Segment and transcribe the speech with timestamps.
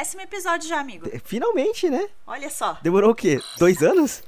[0.00, 1.06] Décimo episódio já, amigo.
[1.26, 2.08] Finalmente, né?
[2.26, 2.78] Olha só.
[2.80, 3.38] Demorou o quê?
[3.58, 4.22] Dois anos?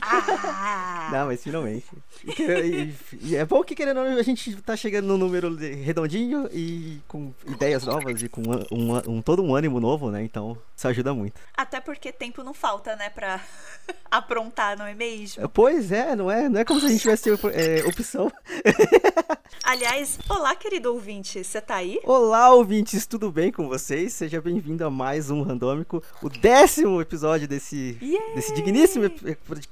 [0.00, 1.08] Ah!
[1.10, 1.86] Não, mas finalmente.
[2.24, 5.52] E, e- e é bom que, querendo ou não, a gente tá chegando num número
[5.56, 8.64] redondinho e com ideias novas e com um,
[8.94, 10.22] um- um- todo um ânimo novo, né?
[10.22, 11.40] Então, isso ajuda muito.
[11.56, 13.40] Até porque tempo não falta, né, pra
[14.08, 15.48] aprontar, não é mesmo?
[15.48, 18.30] Pois é, não é, não é como se a gente tivesse é, opção.
[19.70, 22.00] Aliás, olá, querido ouvinte, você tá aí?
[22.02, 24.12] Olá, ouvintes, tudo bem com vocês?
[24.12, 28.34] Seja bem-vindo a mais um Randômico, o décimo episódio desse, Yay!
[28.34, 29.08] desse digníssimo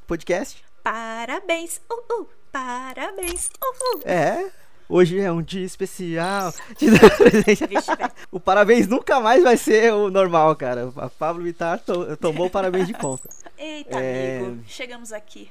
[0.06, 0.62] podcast.
[0.84, 4.02] Parabéns, uh, uh, parabéns, uh, uh.
[4.08, 4.48] É,
[4.88, 6.54] hoje é um dia especial.
[8.30, 10.92] o parabéns nunca mais vai ser o normal, cara.
[10.94, 13.28] A Pablo Vittar to- tomou o parabéns de conta.
[13.58, 14.38] Eita, É.
[14.44, 15.50] amigo, chegamos aqui.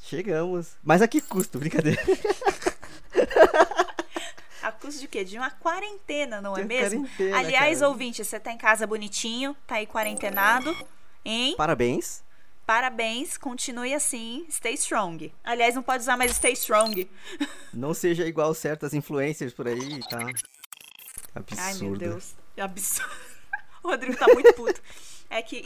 [0.00, 0.68] Chegamos.
[0.82, 1.58] Mas a que custo?
[1.58, 2.00] Brincadeira.
[4.62, 5.24] A custo de quê?
[5.24, 7.00] De uma quarentena, não é De mesmo?
[7.02, 7.88] quarentena, Aliás, cara.
[7.90, 10.76] ouvinte, você tá em casa bonitinho, tá aí quarentenado,
[11.24, 11.54] hein?
[11.56, 12.22] Parabéns.
[12.66, 15.32] Parabéns, continue assim, stay strong.
[15.42, 17.08] Aliás, não pode usar mais stay strong.
[17.72, 20.18] Não seja igual certas influencers por aí, tá?
[21.34, 21.62] Absurdo.
[21.62, 22.34] Ai, meu Deus.
[22.58, 23.10] Absurdo.
[23.82, 24.82] O Rodrigo tá muito puto.
[25.30, 25.62] É que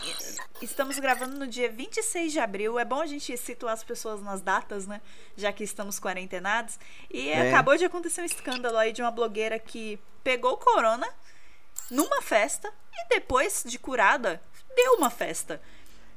[0.61, 2.79] estamos gravando no dia 26 de abril.
[2.79, 5.01] É bom a gente situar as pessoas nas datas, né?
[5.37, 6.79] Já que estamos quarentenados.
[7.11, 7.49] E É.
[7.49, 11.09] acabou de acontecer um escândalo aí de uma blogueira que pegou corona
[11.91, 14.43] numa festa e depois de curada
[14.75, 15.61] deu uma festa.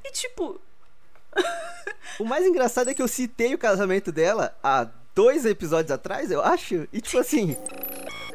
[0.04, 0.60] E tipo,
[2.18, 6.42] O mais engraçado é que eu citei o casamento dela há dois episódios atrás, eu
[6.42, 6.88] acho.
[6.92, 7.56] E tipo assim,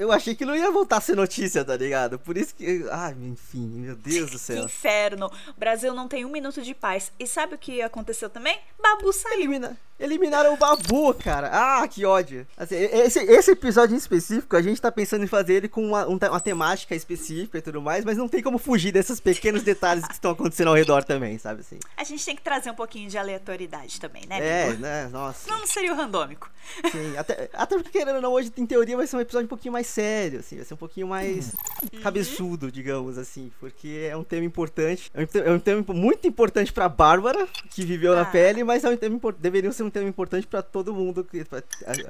[0.02, 2.18] eu achei que não ia voltar a ser notícia, tá ligado?
[2.18, 2.86] Por isso que.
[2.90, 4.66] Ai, enfim, meu Deus do que céu.
[4.66, 5.32] inferno.
[5.56, 7.12] O Brasil não tem um minuto de paz.
[7.20, 8.60] E sabe o que aconteceu também?
[8.82, 9.42] Babu saiu.
[9.42, 9.78] Elimina...
[10.02, 11.52] Eliminaram o Babu, cara.
[11.54, 12.48] Ah, que ódio.
[12.58, 16.08] Assim, esse, esse episódio em específico, a gente tá pensando em fazer ele com uma,
[16.08, 20.08] um uma temática específica e tudo mais, mas não tem como fugir desses pequenos detalhes
[20.08, 21.78] que estão acontecendo ao redor também, sabe assim?
[21.96, 24.40] A gente tem que trazer um pouquinho de aleatoriedade também, né?
[24.40, 24.82] É, amigo?
[24.82, 25.08] né?
[25.10, 25.48] Nossa.
[25.48, 26.50] Não seria o randômico.
[26.92, 29.50] Sim, até, até porque, querendo ou não, hoje, em teoria, vai ser um episódio um
[29.50, 31.54] pouquinho mais sério, assim, vai ser um pouquinho mais
[32.02, 36.72] cabeçudo, digamos assim, porque é um tema importante, é um, é um tema muito importante
[36.72, 38.26] pra Bárbara, que viveu na Ah.
[38.26, 41.28] pele, mas é um tema, deveria ser um tema importante pra todo mundo,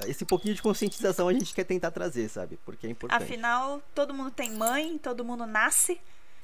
[0.06, 3.22] esse pouquinho de conscientização a gente quer tentar trazer, sabe, porque é importante.
[3.22, 6.00] Afinal, todo mundo tem mãe, todo mundo nasce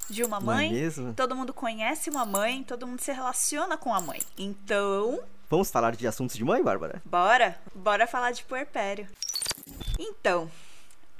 [0.09, 1.13] de uma é mãe, mesmo?
[1.13, 4.19] todo mundo conhece uma mãe, todo mundo se relaciona com a mãe.
[4.37, 7.01] Então, Vamos falar de assuntos de mãe, Bárbara?
[7.05, 9.07] bora, bora falar de puerpério.
[9.97, 10.49] Então,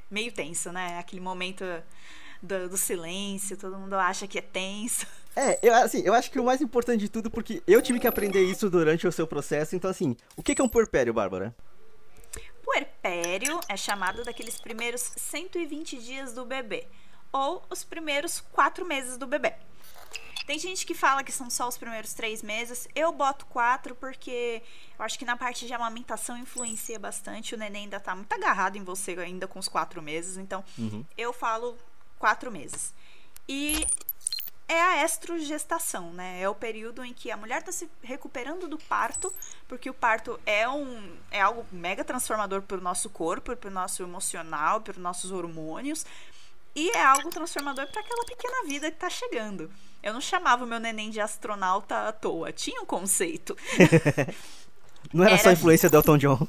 [0.10, 0.98] meio tenso, né?
[1.00, 1.64] Aquele momento
[2.42, 5.06] do, do silêncio, todo mundo acha que é tenso.
[5.36, 8.08] É, eu, assim, eu acho que o mais importante de tudo, porque eu tive que
[8.08, 11.56] aprender isso durante o seu processo, então assim, o que é um puerpério, Bárbara?
[12.64, 16.88] Puerpério é chamado daqueles primeiros 120 dias do bebê,
[17.32, 19.54] ou os primeiros 4 meses do bebê.
[20.50, 22.88] Tem gente que fala que são só os primeiros três meses.
[22.96, 24.64] Eu boto quatro porque
[24.98, 27.54] eu acho que na parte de amamentação influencia bastante.
[27.54, 30.38] O neném ainda tá muito agarrado em você ainda com os quatro meses.
[30.38, 30.66] Então,
[31.16, 31.78] eu falo
[32.18, 32.96] quatro meses.
[33.48, 33.86] E
[34.68, 36.42] é a estrogestação, né?
[36.42, 39.32] É o período em que a mulher está se recuperando do parto,
[39.68, 43.72] porque o parto é um é algo mega transformador para o nosso corpo, para o
[43.72, 46.08] nosso emocional, para os nossos hormônios.
[46.76, 49.72] E é algo transformador para aquela pequena vida que tá chegando.
[50.02, 52.52] Eu não chamava o meu neném de astronauta à toa.
[52.52, 53.56] Tinha um conceito.
[55.14, 56.48] Não era, só Era- influência do Elton John.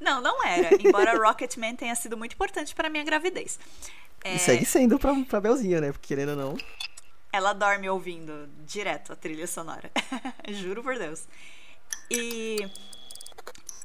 [0.00, 0.74] Não, não era.
[0.74, 3.58] Embora Rocketman tenha sido muito importante para minha gravidez.
[4.22, 5.92] É, E segue sendo pra, pra Belzinha, né?
[5.92, 6.56] Porque querendo ou não.
[7.32, 9.90] Ela dorme ouvindo direto a trilha sonora.
[10.50, 11.26] Juro por Deus.
[12.10, 12.68] E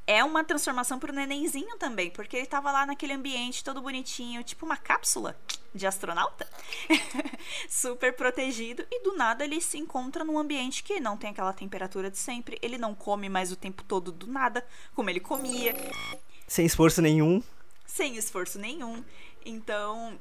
[0.10, 4.66] é uma transformação pro nenenzinho também, porque ele tava lá naquele ambiente todo bonitinho, tipo
[4.66, 5.40] uma cápsula
[5.72, 6.48] de astronauta.
[7.70, 12.10] Super protegido e do nada ele se encontra num ambiente que não tem aquela temperatura
[12.10, 15.76] de sempre, ele não come mais o tempo todo do nada, como ele comia
[16.48, 17.44] Sem esforço nenhum.
[17.86, 19.06] sem esforço nenhum.
[19.46, 20.20] Então,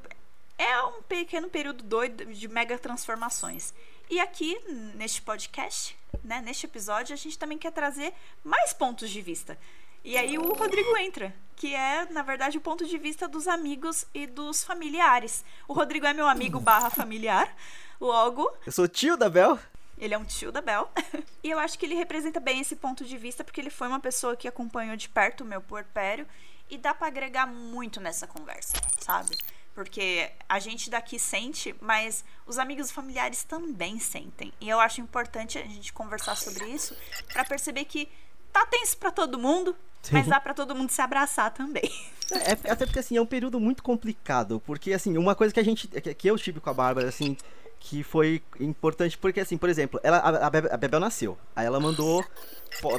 [0.58, 3.72] é um pequeno período doido de mega transformações.
[4.10, 4.58] E aqui,
[4.94, 8.12] neste podcast, né, neste episódio, a gente também quer trazer
[8.44, 9.58] mais pontos de vista.
[10.04, 14.06] E aí o Rodrigo entra, que é, na verdade, o ponto de vista dos amigos
[14.14, 15.44] e dos familiares.
[15.66, 17.54] O Rodrigo é meu amigo barra familiar,
[18.00, 19.58] logo, Eu sou tio da Bel.
[19.98, 20.90] ele é um tio da Bel.
[21.42, 24.00] e eu acho que ele representa bem esse ponto de vista, porque ele foi uma
[24.00, 26.26] pessoa que acompanhou de perto o meu puerpério.
[26.70, 29.36] E dá pra agregar muito nessa conversa, sabe?
[29.74, 34.52] Porque a gente daqui sente, mas os amigos e familiares também sentem.
[34.60, 36.94] E eu acho importante a gente conversar sobre isso
[37.32, 38.08] pra perceber que
[38.52, 40.14] Tá tenso pra todo mundo, Sim.
[40.14, 41.90] mas dá pra todo mundo se abraçar também.
[42.30, 44.60] É, é- até porque, assim, é um período muito complicado.
[44.66, 45.88] Porque, assim, uma coisa que a gente.
[45.88, 47.36] que, eu tive com a Bárbara, assim,
[47.80, 51.38] que foi importante, porque, assim, por exemplo, ela, a, a, Bebe- a Bebel nasceu.
[51.56, 52.24] Aí ela mandou.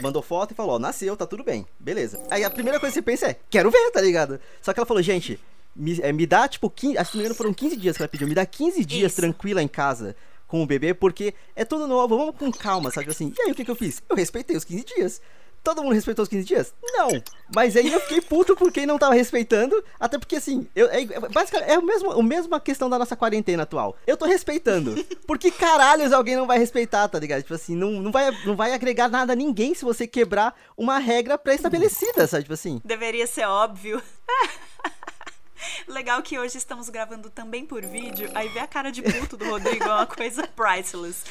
[0.01, 2.22] Mandou foto e falou, ó, nasceu, tá tudo bem, beleza.
[2.31, 4.40] Aí a primeira coisa que você pensa é, quero ver, tá ligado?
[4.62, 5.40] Só que ela falou, gente,
[5.75, 7.96] me, é, me dá, tipo, 15, acho que se não me engano foram 15 dias
[7.96, 9.22] que ela pediu, me dá 15 dias Isso.
[9.22, 10.16] tranquila em casa
[10.48, 13.31] com o bebê, porque é tudo novo, vamos com calma, sabe assim.
[13.38, 14.01] E aí o que que eu fiz?
[14.10, 15.22] Eu respeitei os 15 dias.
[15.64, 16.74] Todo mundo respeitou os 15 dias?
[16.84, 17.10] Não.
[17.54, 19.84] Mas aí eu fiquei puto por quem não tava respeitando.
[20.00, 23.96] Até porque, assim, eu, é, basicamente, é a mesma, a questão da nossa quarentena atual.
[24.08, 25.04] Eu tô respeitando.
[25.28, 27.42] Por que caralhos alguém não vai respeitar, tá ligado?
[27.42, 30.98] Tipo assim, não, não, vai, não vai agregar nada a ninguém se você quebrar uma
[30.98, 32.44] regra pré-estabelecida, sabe?
[32.44, 32.82] Tipo assim.
[32.84, 34.02] Deveria ser óbvio.
[35.88, 39.46] Legal que hoje estamos gravando também por vídeo, aí ver a cara de puto do
[39.50, 41.24] Rodrigo é uma coisa priceless.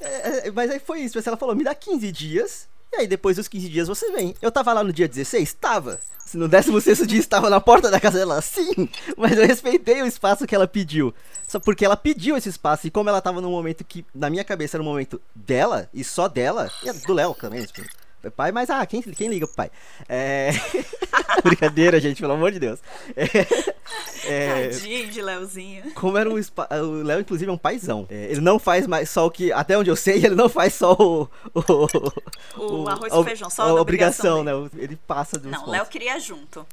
[0.00, 1.18] É, é, mas aí foi isso.
[1.18, 2.68] Ela falou, me dá 15 dias.
[2.96, 4.34] E aí depois dos 15 dias você vem.
[4.40, 5.52] Eu tava lá no dia 16?
[5.54, 5.98] Tava.
[6.24, 8.88] Se no 16 dia estava na porta da casa dela, sim.
[9.16, 11.12] Mas eu respeitei o espaço que ela pediu.
[11.46, 12.86] Só porque ela pediu esse espaço.
[12.86, 16.02] E como ela tava num momento que, na minha cabeça, era um momento dela, e
[16.02, 17.82] só dela, e do Léo também, tipo,
[18.30, 19.70] pai, mas ah, quem, quem liga pro pai?
[20.08, 20.50] É.
[21.42, 22.80] Brincadeira, gente, pelo amor de Deus.
[23.16, 23.24] É,
[24.26, 25.92] é, Tadinho de Leozinho.
[25.94, 26.68] como era um spa...
[26.82, 28.06] O Léo, inclusive, é um paizão.
[28.10, 29.52] É, ele não faz mais só o que.
[29.52, 31.28] Até onde eu sei, ele não faz só o.
[32.56, 34.70] O arroz a e ob- feijão, só a a obrigação, obrigação né?
[34.82, 35.72] Ele passa dos Não, pontos.
[35.72, 36.66] Léo queria junto.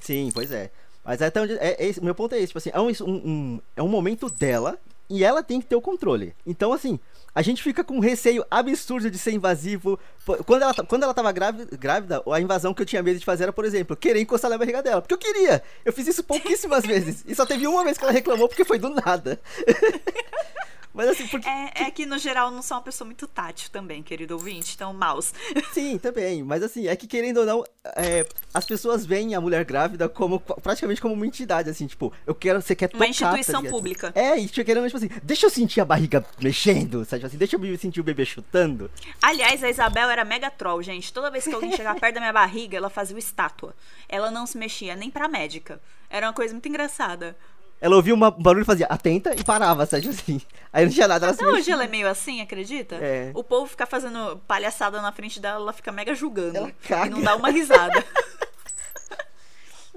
[0.00, 0.70] Sim, pois é.
[1.04, 1.54] Mas até onde.
[1.54, 4.30] É, é meu ponto é esse, tipo assim, é um, um- um- é um momento
[4.30, 4.78] dela
[5.08, 6.34] e ela tem que ter o controle.
[6.46, 6.98] Então, assim,
[7.34, 9.98] a gente fica com um receio absurdo de ser invasivo.
[10.46, 13.44] Quando ela, quando ela tava grávida, grávida, a invasão que eu tinha medo de fazer
[13.44, 15.02] era, por exemplo, querer encostar na barriga dela.
[15.02, 15.62] Porque eu queria.
[15.84, 17.24] Eu fiz isso pouquíssimas vezes.
[17.26, 19.40] E só teve uma vez que ela reclamou porque foi do nada.
[20.94, 21.48] Mas assim, porque.
[21.48, 24.94] É, é que, no geral, não sou uma pessoa muito tátil também, querido ouvinte, então,
[24.94, 25.32] mouse.
[25.74, 26.42] Sim, também.
[26.44, 27.64] Mas assim, é que querendo ou não,
[27.96, 32.34] é, as pessoas veem a mulher grávida como praticamente como uma entidade, assim, tipo, eu
[32.34, 34.12] quero, você quer Uma tocar, instituição tá pública.
[34.14, 37.20] É, e tipo, querendo, tipo assim, deixa eu sentir a barriga mexendo, sabe?
[37.20, 38.88] Tipo assim, deixa eu sentir o bebê chutando.
[39.20, 41.12] Aliás, a Isabel era mega troll, gente.
[41.12, 43.74] Toda vez que alguém chegava perto da minha barriga, ela fazia uma estátua.
[44.08, 45.80] Ela não se mexia nem pra médica.
[46.08, 47.36] Era uma coisa muito engraçada.
[47.84, 50.08] Ela ouvia um barulho e fazia atenta e parava, sabe?
[50.08, 50.40] Tipo assim.
[50.72, 52.94] Aí não tinha nada, ela Até hoje ela é meio assim, acredita?
[52.94, 53.30] É.
[53.34, 56.56] O povo fica fazendo palhaçada na frente dela, ela fica mega julgando.
[56.56, 57.08] Ela caga.
[57.08, 58.02] E não dá uma risada.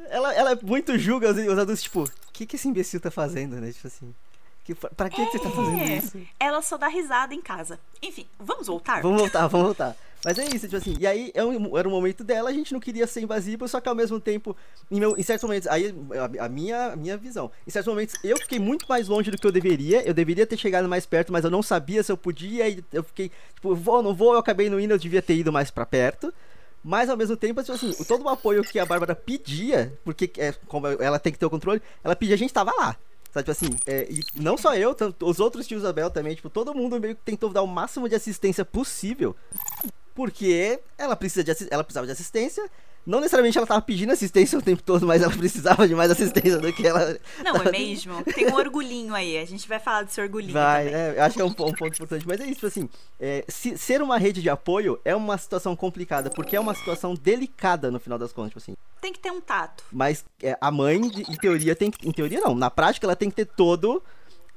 [0.09, 3.11] Ela, ela é muito julga os, os adultos, tipo, o que, que esse imbecil tá
[3.11, 3.73] fazendo, né?
[3.73, 4.15] Tipo assim.
[4.63, 6.21] Que, pra que, que você tá fazendo É, isso?
[6.39, 7.77] Ela só dá risada em casa.
[8.01, 9.01] Enfim, vamos voltar?
[9.01, 9.97] Vamos voltar, vamos voltar.
[10.25, 11.39] Mas é isso, tipo assim, e aí é
[11.77, 14.57] era um momento dela, a gente não queria ser invasivo, só que ao mesmo tempo,
[14.91, 15.93] em, meu- em certos momentos, aí
[16.39, 19.37] a, a minha, a minha visão, em certos momentos eu fiquei muito mais longe do
[19.37, 22.17] que eu deveria, eu deveria ter chegado mais perto, mas eu não sabia se eu
[22.17, 25.35] podia, e eu fiquei, tipo, vou, não vou, eu acabei não indo, eu devia ter
[25.35, 26.33] ido mais pra perto.
[26.83, 30.31] Mas ao mesmo tempo, tipo assim, o- todo o apoio que a Bárbara pedia, porque
[30.37, 32.95] é, como ela tem que ter o controle, ela pedia, a gente tava lá.
[33.33, 36.73] Sabe, tipo assim, é, e não só eu, os outros tios Abel também, tipo, todo
[36.73, 39.35] mundo meio que tentou dar o máximo de assistência possível.
[40.17, 42.67] Porque ela precisa de ela precisava de assistência.
[43.05, 46.57] Não necessariamente ela tava pedindo assistência o tempo todo, mas ela precisava de mais assistência
[46.57, 47.15] do que ela.
[47.43, 48.23] Não, é mesmo.
[48.23, 49.37] Tem um orgulhinho aí.
[49.37, 51.85] A gente vai falar desse orgulhinho Vai, é, eu acho que é um, um ponto
[51.85, 52.27] importante.
[52.27, 52.89] Mas é isso, assim,
[53.19, 57.13] é, se- ser uma rede de apoio é uma situação complicada, porque é uma situação
[57.13, 58.75] delicada no final das contas, tipo assim.
[58.99, 59.83] Tem que ter um tato.
[59.91, 63.29] Mas é, a mãe, em teoria, tem que- Em teoria não, na prática ela tem
[63.29, 64.03] que ter todo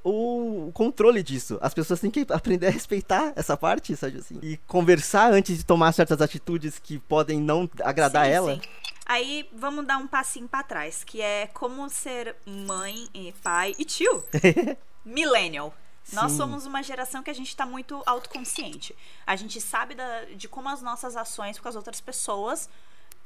[0.05, 1.59] o controle disso.
[1.61, 4.39] As pessoas têm que aprender a respeitar essa parte, sabe assim?
[4.43, 8.55] E conversar antes de tomar certas atitudes que podem não agradar Sim, ela.
[8.55, 8.61] sim.
[9.07, 13.85] Aí vamos dar um passinho pra trás, que é como ser mãe e pai e
[13.85, 14.25] tio.
[15.05, 15.75] Millennial.
[16.13, 16.39] Nós Sim.
[16.39, 18.95] somos uma geração que a gente tá muito autoconsciente.
[19.27, 22.69] A gente sabe da- de como as nossas ações com as outras pessoas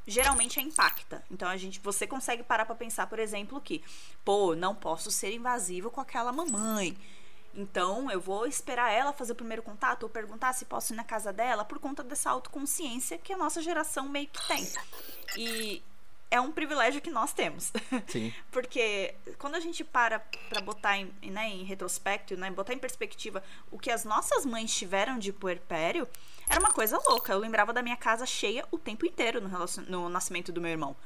[0.07, 1.25] geralmente impacta.
[1.31, 3.83] Então a gente, você consegue parar pra pensar, por exemplo, que,
[4.25, 6.97] pô, não posso ser invasivo com aquela mamãe.
[7.55, 11.05] Então eu vou esperar ela fazer o primeiro contato ou perguntar se posso ir na
[11.05, 14.69] casa dela por conta dessa autoconsciência que a nossa geração meio que tem.
[15.37, 15.83] E
[16.31, 17.73] é um privilégio que nós temos.
[18.09, 18.35] Sim.
[18.51, 20.19] Porque quando a gente para
[20.49, 24.75] pra botar em, né, em retrospecto, né, botar em perspectiva o que as nossas mães
[24.75, 26.09] tiveram de puerpério,
[26.49, 27.33] era uma coisa louca.
[27.33, 30.71] Eu lembrava da minha casa cheia o tempo inteiro no, relacion- no nascimento do meu
[30.71, 30.97] irmão.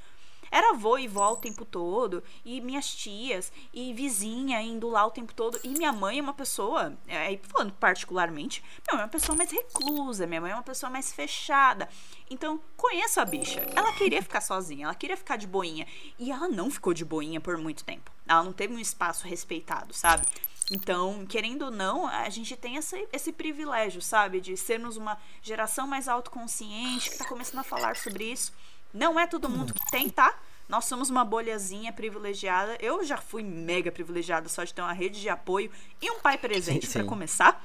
[0.50, 5.11] Era avô e vó o tempo todo, e minhas tias, e vizinha indo lá o
[5.11, 5.61] tempo todo.
[5.62, 9.37] E minha mãe é uma pessoa, é, aí falando particularmente, minha mãe é uma pessoa
[9.37, 11.87] mais reclusa, minha mãe é uma pessoa mais fechada.
[12.30, 13.61] Então, conheço a bicha.
[13.76, 15.87] Ela queria ficar sozinha, ela queria ficar de boinha.
[16.18, 18.11] E ela não ficou de boinha por muito tempo.
[18.26, 20.26] Ela não teve um espaço respeitado, sabe?
[20.71, 24.41] Então, querendo ou não, a gente tem esse, esse privilégio, sabe?
[24.41, 28.53] De sermos uma geração mais autoconsciente, que tá começando a falar sobre isso.
[28.93, 30.39] Não é todo mundo que tem, tá?
[30.69, 32.77] Nós somos uma bolhazinha privilegiada.
[32.81, 35.71] Eu já fui mega privilegiada só de ter uma rede de apoio
[36.03, 37.65] e um pai presente para começar.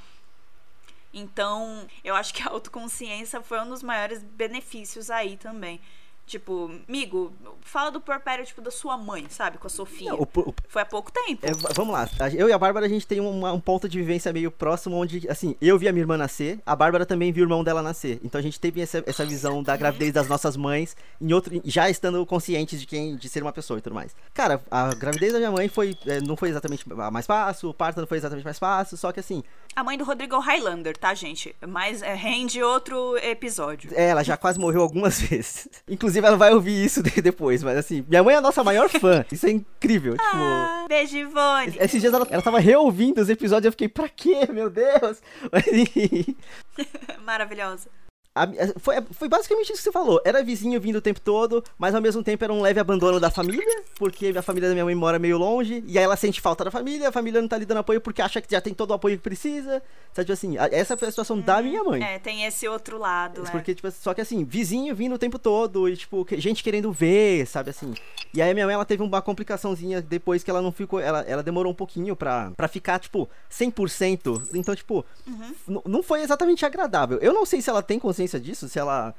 [1.13, 5.81] Então, eu acho que a autoconsciência foi um dos maiores benefícios aí também.
[6.25, 9.57] Tipo, amigo, fala do porpério, tipo, da sua mãe, sabe?
[9.57, 10.11] Com a Sofia.
[10.11, 11.45] Não, o, o, Foi há pouco tempo.
[11.45, 12.07] É, vamos lá.
[12.33, 15.29] Eu e a Bárbara, a gente tem uma, um ponto de vivência meio próximo, onde,
[15.29, 18.19] assim, eu vi a minha irmã nascer, a Bárbara também viu o irmão dela nascer.
[18.23, 21.89] Então a gente teve essa, essa visão da gravidez das nossas mães, em outro, já
[21.89, 24.15] estando conscientes de quem, de ser uma pessoa e tudo mais.
[24.33, 27.99] Cara, a gravidez da minha mãe foi, é, não foi exatamente mais fácil, o parto
[27.99, 29.43] não foi exatamente mais fácil, só que assim...
[29.75, 31.55] A mãe do Rodrigo Highlander, tá, gente?
[31.67, 33.89] Mas é, rende outro episódio.
[33.95, 35.67] É, ela já quase morreu algumas vezes.
[35.89, 38.87] Inclusive, Inclusive, ela vai ouvir isso depois, mas assim, minha mãe é a nossa maior
[38.87, 39.25] fã.
[39.31, 40.13] Isso é incrível.
[40.13, 41.75] Tipo, ah, beijo, Ivone.
[41.79, 45.21] Esses dias ela, ela tava reouvindo os episódios e eu fiquei, pra quê, meu Deus?
[47.25, 47.89] Maravilhosa.
[48.35, 48.47] A,
[48.79, 50.19] foi, foi basicamente isso que você falou.
[50.25, 53.29] Era vizinho vindo o tempo todo, mas ao mesmo tempo era um leve abandono da
[53.29, 56.63] família, porque a família da minha mãe mora meio longe, e aí ela sente falta
[56.63, 58.89] da família, a família não tá lhe dando apoio porque acha que já tem todo
[58.89, 59.83] o apoio que precisa.
[60.13, 61.63] Sabe, tipo assim, essa foi a situação da uhum.
[61.63, 62.03] minha mãe.
[62.03, 63.75] É, tem esse outro lado, Porque, é.
[63.75, 67.69] tipo, só que assim, vizinho vindo o tempo todo, e tipo, gente querendo ver, sabe
[67.69, 67.93] assim.
[68.33, 71.21] E aí a minha mãe, ela teve uma complicaçãozinha depois que ela não ficou, ela,
[71.21, 74.49] ela demorou um pouquinho pra, pra ficar, tipo, 100%.
[74.55, 75.81] Então, tipo, uhum.
[75.85, 77.19] não foi exatamente agradável.
[77.19, 79.13] Eu não sei se ela tem consciência disso, se ela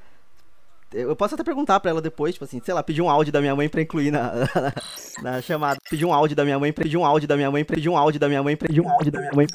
[0.94, 3.40] eu posso até perguntar pra ela depois, tipo assim, sei lá, pedir um áudio da
[3.40, 4.72] minha mãe pra incluir na, na,
[5.22, 5.78] na chamada.
[5.90, 8.20] Pedir um áudio da minha mãe, pedir um áudio da minha mãe, pedir um áudio
[8.20, 9.46] da minha mãe, pedir um áudio da minha mãe.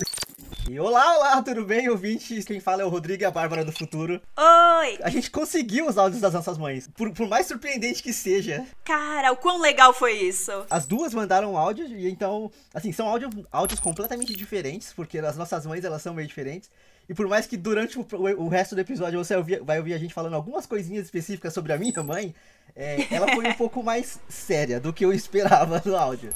[0.70, 2.46] E olá, olá, tudo bem, ouvintes?
[2.46, 4.22] Quem fala é o Rodrigo e a Bárbara do futuro.
[4.38, 5.00] Oi!
[5.02, 8.64] A gente conseguiu os áudios das nossas mães, por, por mais surpreendente que seja.
[8.86, 10.52] Cara, o quão legal foi isso?
[10.70, 15.66] As duas mandaram áudio, e então, assim, são áudio, áudios completamente diferentes, porque as nossas
[15.66, 16.70] mães, elas são meio diferentes.
[17.10, 19.96] E por mais que durante o, o, o resto do episódio você ouvir, vai ouvir
[19.96, 22.36] a gente falando algumas coisinhas específicas sobre a minha mãe,
[22.76, 26.30] é, ela foi um pouco mais séria do que eu esperava no áudio.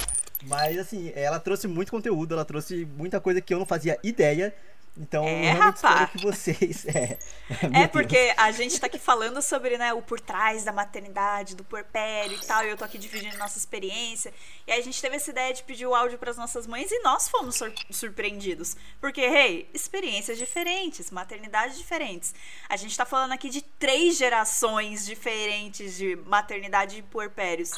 [0.46, 4.54] Mas assim, ela trouxe muito conteúdo, ela trouxe muita coisa que eu não fazia ideia.
[4.96, 6.12] Então, é, eu rapaz.
[6.12, 6.86] que vocês.
[6.94, 11.56] É, é porque a gente tá aqui falando sobre né, o por trás da maternidade,
[11.56, 14.34] do puerpério e tal, e eu tô aqui dividindo nossa experiência.
[14.66, 16.92] E aí a gente teve essa ideia de pedir o áudio para as nossas mães
[16.92, 18.76] e nós fomos sur surpreendidos.
[19.00, 22.34] Porque, hey, experiências diferentes, maternidades diferentes.
[22.70, 27.72] A gente tá falando aqui de três gerações diferentes de maternidade e puerpérios.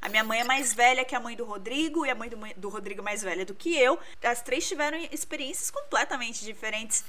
[0.00, 2.38] A minha mãe é mais velha que a mãe do Rodrigo, e a mãe do,
[2.56, 3.98] do Rodrigo é mais velha do que eu.
[4.22, 7.04] As três tiveram experiências completamente diferentes diferentes.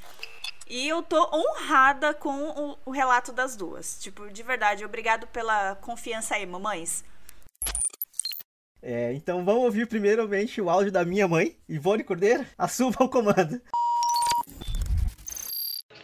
[0.70, 4.00] E eu tô honrada com o, o, relato das duas.
[4.00, 7.04] Tipo, de verdade, obrigado pela confiança aí, mamães.
[8.82, 12.46] É, então vamos ouvir primeiramente o áudio da minha mãe, Ivone Cordeiro.
[12.56, 13.60] Assuma o comando.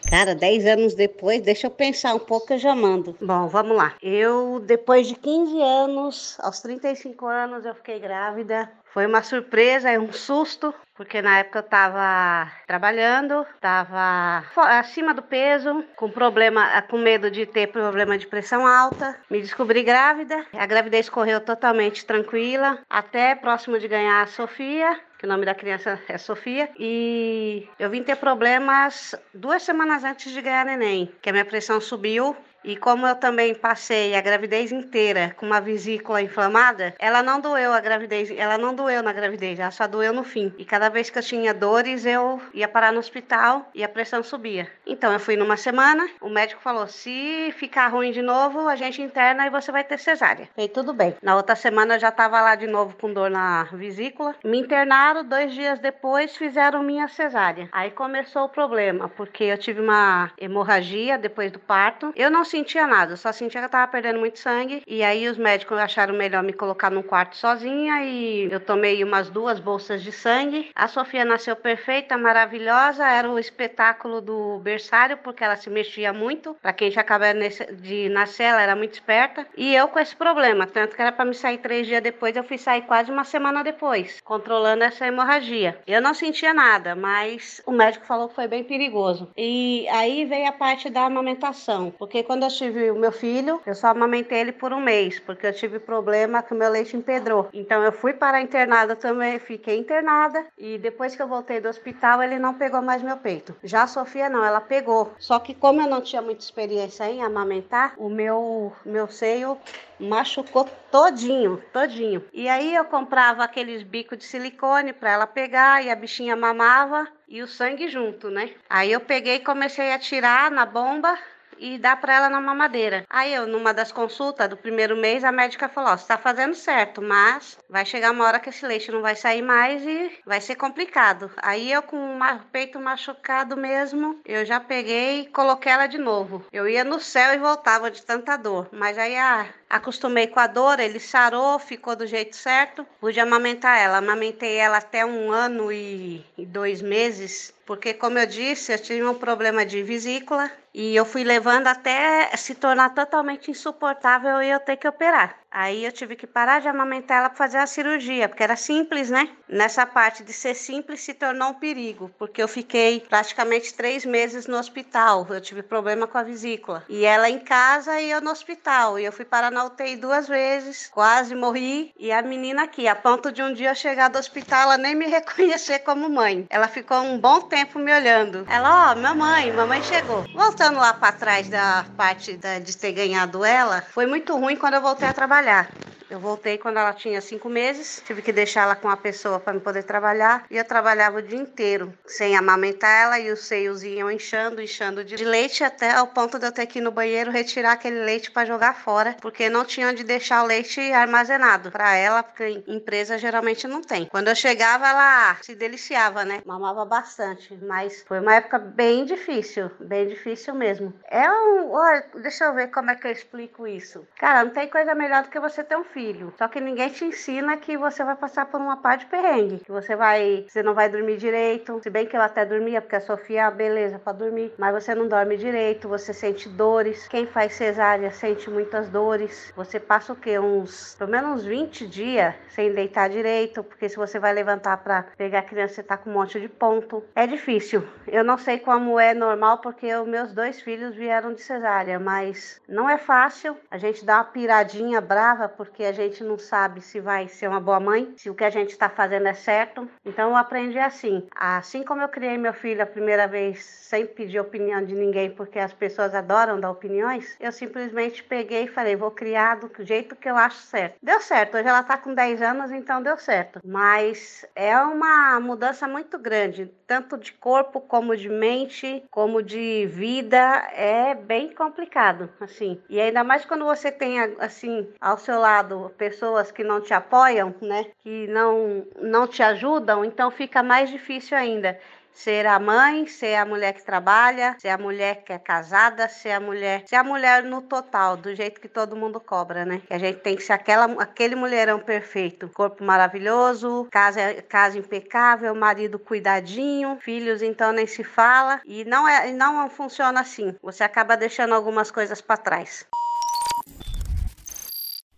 [0.10, 3.16] Cara, 10 anos depois, deixa eu pensar um pouco que eu já mando.
[3.22, 3.96] Bom, vamos lá.
[4.02, 8.72] Eu, depois de 15 anos, aos 35 anos, eu fiquei grávida.
[8.96, 15.22] Foi uma surpresa e um susto, porque na época eu estava trabalhando, estava acima do
[15.22, 19.20] peso, com problema, com medo de ter problema de pressão alta.
[19.30, 20.46] Me descobri grávida.
[20.54, 25.56] A gravidez correu totalmente tranquila, até próximo de ganhar a Sofia que o nome da
[25.56, 31.30] criança é Sofia, e eu vim ter problemas duas semanas antes de ganhar neném, que
[31.30, 32.36] a minha pressão subiu
[32.66, 37.72] e como eu também passei a gravidez inteira com uma vesícula inflamada, ela não doeu
[37.74, 40.54] a gravidez, ela não doeu na gravidez, ela só doeu no fim.
[40.58, 44.24] E cada vez que eu tinha dores, eu ia parar no hospital e a pressão
[44.24, 44.68] subia.
[44.86, 49.02] Então eu fui numa semana, o médico falou: se ficar ruim de novo, a gente
[49.02, 50.50] interna e você vai ter cesárea.
[50.56, 51.16] Falei, tudo bem.
[51.22, 54.36] Na outra semana eu já estava lá de novo com dor na vesícula.
[54.44, 57.70] Me internaram, dois dias depois fizeram minha cesárea.
[57.72, 62.12] Aí começou o problema, porque eu tive uma hemorragia depois do parto.
[62.16, 64.82] Eu não sentia nada, só sentia que eu tava perdendo muito sangue.
[64.88, 69.30] E aí os médicos acharam melhor me colocar num quarto sozinha e eu tomei umas
[69.30, 70.72] duas bolsas de sangue.
[70.74, 76.56] A Sofia nasceu perfeita, maravilhosa, era o espetáculo do berçário, porque ela se mexia muito.
[76.62, 77.28] Para quem já acabou
[77.74, 79.46] de nascer, ela era muito esperta.
[79.58, 82.44] E eu com esse problema, tanto que era para me sair três dias depois, eu
[82.44, 85.78] fui sair quase uma semana depois, controlando essa hemorragia.
[85.86, 89.30] Eu não sentia nada, mas o médico falou que foi bem perigoso.
[89.36, 93.76] E aí veio a parte da amamentação, porque quando eu tive o meu filho, eu
[93.76, 97.50] só amamentei ele por um mês, porque eu tive problema que o meu leite empedrou.
[97.54, 101.70] Então eu fui para a internada também, fiquei internada e depois que eu voltei do
[101.70, 103.56] hospital, ele não pegou mais meu peito.
[103.64, 105.14] Já a Sofia não, ela pegou.
[105.20, 109.58] Só que como eu não tinha muita experiência em amamentar, o meu meu seio
[110.00, 112.24] machucou todinho, todinho.
[112.34, 117.08] E aí eu comprava aqueles bicos de silicone para ela pegar e a bichinha mamava
[117.28, 118.52] e o sangue junto, né?
[118.70, 121.18] Aí eu peguei e comecei a tirar na bomba
[121.58, 123.06] e dá para ela na mamadeira.
[123.10, 126.56] Aí eu, numa das consultas do primeiro mês, a médica falou: Ó, você tá fazendo
[126.56, 130.42] certo, mas vai chegar uma hora que esse leite não vai sair mais e vai
[130.42, 131.32] ser complicado.
[131.38, 136.46] Aí eu, com o peito machucado mesmo, eu já peguei e coloquei ela de novo.
[136.52, 140.48] Eu ia no céu e voltava de tanta dor, mas aí a acostumei com a
[140.48, 143.98] dor, ele sarou, ficou do jeito certo, pude amamentar ela.
[143.98, 149.04] Amamentei ela até um ano e, e dois meses, porque, como eu disse, eu tive
[149.06, 154.60] um problema de vesícula e eu fui levando até se tornar totalmente insuportável e eu
[154.60, 155.40] ter que operar.
[155.56, 159.10] Aí eu tive que parar de amamentar ela para fazer a cirurgia, porque era simples,
[159.10, 159.30] né?
[159.48, 164.48] Nessa parte de ser simples se tornou um perigo, porque eu fiquei praticamente três meses
[164.48, 165.26] no hospital.
[165.30, 166.84] Eu tive problema com a vesícula.
[166.90, 169.00] E ela em casa e eu no hospital.
[169.00, 171.94] E eu fui parar na UTI duas vezes, quase morri.
[171.98, 174.94] E a menina aqui, a ponto de um dia eu chegar do hospital, ela nem
[174.94, 176.46] me reconhecer como mãe.
[176.50, 178.46] Ela ficou um bom tempo me olhando.
[178.50, 180.26] Ela, ó, oh, mamãe, mamãe chegou.
[180.34, 184.74] Voltando lá para trás da parte da, de ter ganhado ela, foi muito ruim quando
[184.74, 185.95] eu voltei a trabalhar trabalhar.
[186.10, 189.60] Eu voltei quando ela tinha cinco meses, tive que deixá-la com uma pessoa para me
[189.60, 194.12] poder trabalhar e eu trabalhava o dia inteiro sem amamentar ela e os seios iam
[194.12, 197.72] inchando, inchando de leite até ao ponto de eu ter que ir no banheiro retirar
[197.74, 202.22] aquele leite para jogar fora, porque não tinha onde deixar o leite armazenado para ela,
[202.22, 204.06] porque empresa geralmente não tem.
[204.06, 206.42] Quando eu chegava, ela se deliciava, né?
[206.46, 210.94] Mamava bastante, mas foi uma época bem difícil, bem difícil mesmo.
[211.10, 214.08] É um, olha, deixa eu ver como é que eu explico isso.
[214.20, 216.05] Cara, não tem coisa melhor do que você ter um filho.
[216.38, 219.60] Só que ninguém te ensina que você vai passar por uma parte de perrengue.
[219.60, 220.46] Que você vai.
[220.48, 221.80] Você não vai dormir direito.
[221.82, 224.54] Se bem que eu até dormia, porque a Sofia, ah, beleza, pode dormir.
[224.58, 227.08] Mas você não dorme direito, você sente dores.
[227.08, 229.54] Quem faz cesárea sente muitas dores.
[229.56, 230.38] Você passa o quê?
[230.38, 230.96] Uns.
[230.96, 233.64] Pelo menos uns 20 dias sem deitar direito.
[233.64, 236.50] Porque se você vai levantar para pegar a criança, você tá com um monte de
[236.50, 237.04] ponto.
[237.16, 237.84] É difícil.
[238.08, 242.00] Eu não sei como é normal, porque os meus dois filhos vieram de cesárea.
[242.00, 243.56] Mas não é fácil.
[243.72, 247.60] A gente dá uma piradinha brava, porque a gente não sabe se vai ser uma
[247.60, 249.88] boa mãe, se o que a gente está fazendo é certo.
[250.06, 251.28] Então eu aprendi assim.
[251.36, 255.60] Assim como eu criei meu filho a primeira vez sem pedir opinião de ninguém, porque
[255.60, 260.30] as pessoas adoram dar opiniões, eu simplesmente peguei e falei, vou criar do jeito que
[260.30, 260.98] eu acho certo.
[261.02, 263.60] Deu certo, hoje ela está com 10 anos, então deu certo.
[263.64, 270.38] Mas é uma mudança muito grande, tanto de corpo como de mente, como de vida,
[270.74, 272.82] é bem complicado, assim.
[272.90, 277.54] E ainda mais quando você tem assim ao seu lado pessoas que não te apoiam,
[277.62, 277.86] né?
[278.00, 281.80] Que não, não te ajudam, então fica mais difícil ainda
[282.16, 286.32] ser a mãe, ser a mulher que trabalha, ser a mulher que é casada, ser
[286.32, 289.82] a mulher, ser a mulher no total, do jeito que todo mundo cobra, né?
[289.86, 295.54] Que a gente tem que ser aquela, aquele mulherão perfeito, corpo maravilhoso, casa, casa impecável,
[295.54, 300.56] marido cuidadinho, filhos então nem se fala e não é, não funciona assim.
[300.64, 302.88] Você acaba deixando algumas coisas para trás.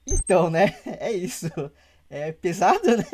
[0.08, 0.76] Então, né?
[1.00, 1.50] É isso.
[2.10, 3.06] É pesado, né?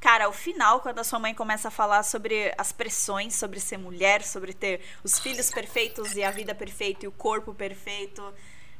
[0.00, 3.76] Cara, o final, quando a sua mãe começa a falar sobre as pressões, sobre ser
[3.76, 8.34] mulher, sobre ter os filhos perfeitos e a vida perfeita e o corpo perfeito.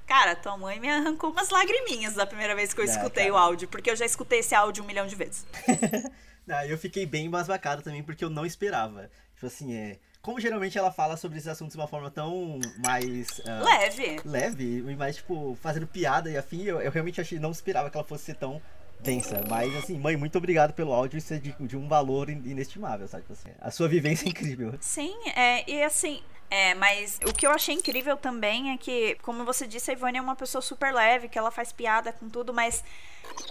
[0.05, 3.35] Cara, tua mãe me arrancou umas lagriminhas da primeira vez que eu escutei cara.
[3.35, 5.47] o áudio, porque eu já escutei esse áudio um milhão de vezes.
[6.45, 9.09] não, eu fiquei bem embasbacado também, porque eu não esperava.
[9.35, 13.41] Tipo assim, é como geralmente ela fala sobre esses assuntos de uma forma tão mais.
[13.41, 14.21] Uh, leve.
[14.25, 18.07] Leve, mais, tipo, fazendo piada e afim, eu, eu realmente achei, não esperava que ela
[18.07, 18.63] fosse ser tão
[19.01, 19.43] densa.
[19.49, 21.19] Mas, assim, mãe, muito obrigado pelo áudio.
[21.19, 23.25] Isso é de, de um valor inestimável, sabe?
[23.31, 24.75] Assim, a sua vivência é incrível.
[24.81, 29.43] Sim, é, e assim, é, mas o que eu achei incrível também é que, como
[29.43, 32.53] você disse, a Ivone é uma pessoa super leve, que ela faz piada com tudo,
[32.53, 32.85] mas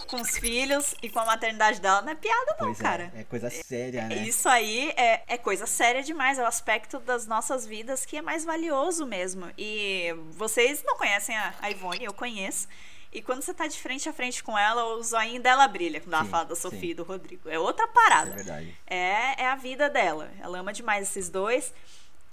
[0.06, 3.12] com os filhos e com a maternidade dela não é piada, não, é, cara.
[3.16, 4.22] É, coisa séria, né?
[4.22, 6.38] Isso aí é, é coisa séria demais.
[6.38, 9.50] É o aspecto das nossas vidas que é mais valioso mesmo.
[9.58, 12.68] E vocês não conhecem a, a Ivone, eu conheço.
[13.12, 16.14] E quando você tá de frente a frente com ela, o zoinho dela brilha, quando
[16.14, 16.90] ela fala da Sofia sim.
[16.90, 17.48] e do Rodrigo.
[17.48, 18.30] É outra parada.
[18.30, 18.78] É verdade.
[18.86, 20.30] É, é a vida dela.
[20.40, 21.74] Ela ama demais esses dois.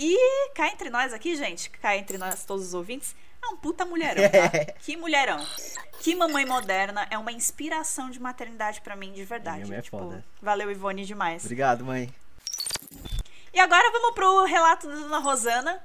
[0.01, 0.17] E
[0.55, 4.23] cá entre nós aqui, gente, cá entre nós todos os ouvintes, é um puta mulherão,
[4.29, 4.71] tá?
[4.79, 5.45] que mulherão.
[5.99, 9.73] Que mamãe moderna é uma inspiração de maternidade para mim, de verdade.
[9.73, 10.23] É tipo, foda.
[10.41, 11.43] valeu, Ivone, demais.
[11.43, 12.09] Obrigado, mãe.
[13.53, 15.83] E agora vamos pro relato da dona Rosana,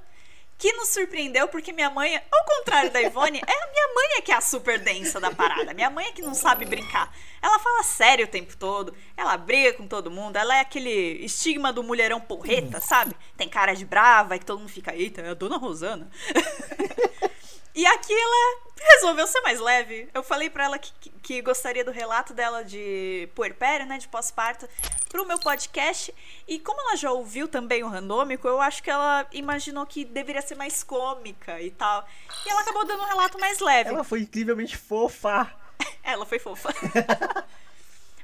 [0.57, 4.21] que nos surpreendeu porque minha mãe, ao contrário da Ivone, é a minha mãe é
[4.21, 5.73] que é a super densa da parada.
[5.73, 7.13] Minha mãe é que não sabe brincar.
[7.41, 11.71] Ela fala sério o tempo todo, ela briga com todo mundo, ela é aquele estigma
[11.71, 13.15] do mulherão porreta, sabe?
[13.37, 16.09] Tem cara de brava, e que todo mundo fica, eita, é a dona Rosana.
[17.75, 18.57] E aqui ela
[18.93, 20.07] resolveu ser mais leve.
[20.13, 24.67] Eu falei para ela que, que, gostaria do relato dela de puerpério, né, de pós-parto,
[25.09, 26.13] pro meu podcast.
[26.47, 30.41] E como ela já ouviu também o randômico, eu acho que ela imaginou que deveria
[30.41, 32.07] ser mais cômica e tal.
[32.45, 33.89] E ela acabou dando um relato mais leve.
[33.89, 35.53] Ela foi incrivelmente fofa.
[36.01, 36.69] ela foi fofa.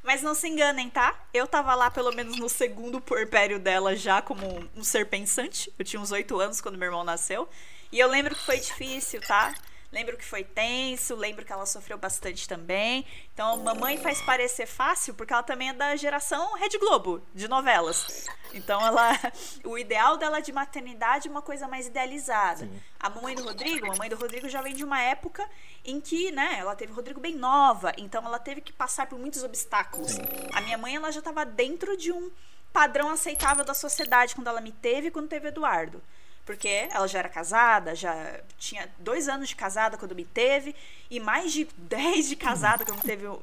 [0.02, 1.14] Mas não se enganem, tá?
[1.34, 5.72] Eu tava lá pelo menos no segundo puerpério dela já como um ser pensante.
[5.78, 7.48] Eu tinha uns oito anos quando meu irmão nasceu.
[7.92, 9.54] E eu lembro que foi difícil, tá?
[9.92, 13.06] Lembro que foi tenso, lembro que ela sofreu bastante também.
[13.34, 18.26] Então, mamãe faz parecer fácil porque ela também é da geração Rede Globo, de novelas.
[18.54, 19.12] Então, ela,
[19.66, 22.66] o ideal dela de maternidade é uma coisa mais idealizada.
[22.66, 22.82] Sim.
[22.98, 25.46] A mamãe do Rodrigo, a mamãe do Rodrigo já vem de uma época
[25.84, 29.20] em que, né, ela teve o Rodrigo bem nova, então ela teve que passar por
[29.20, 30.14] muitos obstáculos.
[30.54, 32.32] A minha mãe, ela já estava dentro de um
[32.72, 36.02] padrão aceitável da sociedade quando ela me teve e quando teve Eduardo
[36.46, 40.76] porque ela já era casada, já tinha dois anos de casada quando me teve,
[41.10, 43.40] e mais de dez de casada quando teve o,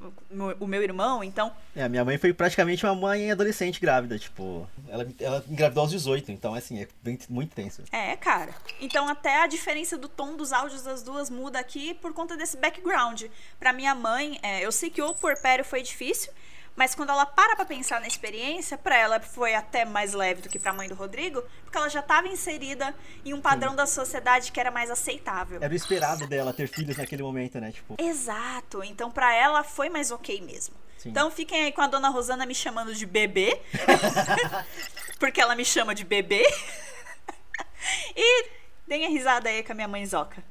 [0.61, 1.53] o, meu irmão, então...
[1.75, 6.33] É, minha mãe foi praticamente uma mãe adolescente grávida, tipo, ela, ela engravidou aos 18,
[6.33, 7.83] então, assim, é bem, muito tenso.
[7.93, 8.55] É, cara.
[8.81, 12.57] Então, até a diferença do tom dos áudios das duas muda aqui por conta desse
[12.57, 13.25] background.
[13.59, 16.33] Pra minha mãe, é, eu sei que o porpério foi difícil,
[16.79, 20.49] mas quando ela para pra pensar na experiência, para ela foi até mais leve do
[20.49, 23.77] que pra mãe do Rodrigo, porque ela já estava inserida em um padrão Sim.
[23.77, 25.59] da sociedade que era mais aceitável.
[25.61, 27.73] Era o esperado dela ter filhos naquele momento, né?
[27.73, 27.97] Tipo...
[27.99, 28.85] Exato.
[28.85, 30.77] Então, para ela foi mais ok mesmo.
[30.99, 31.09] Sim.
[31.09, 33.61] Então fiquem aí com a dona Rosana me chamando de bebê.
[35.19, 36.47] porque ela me chama de bebê.
[38.15, 38.47] e
[38.87, 40.45] deem a risada aí com a minha mãe Zoca.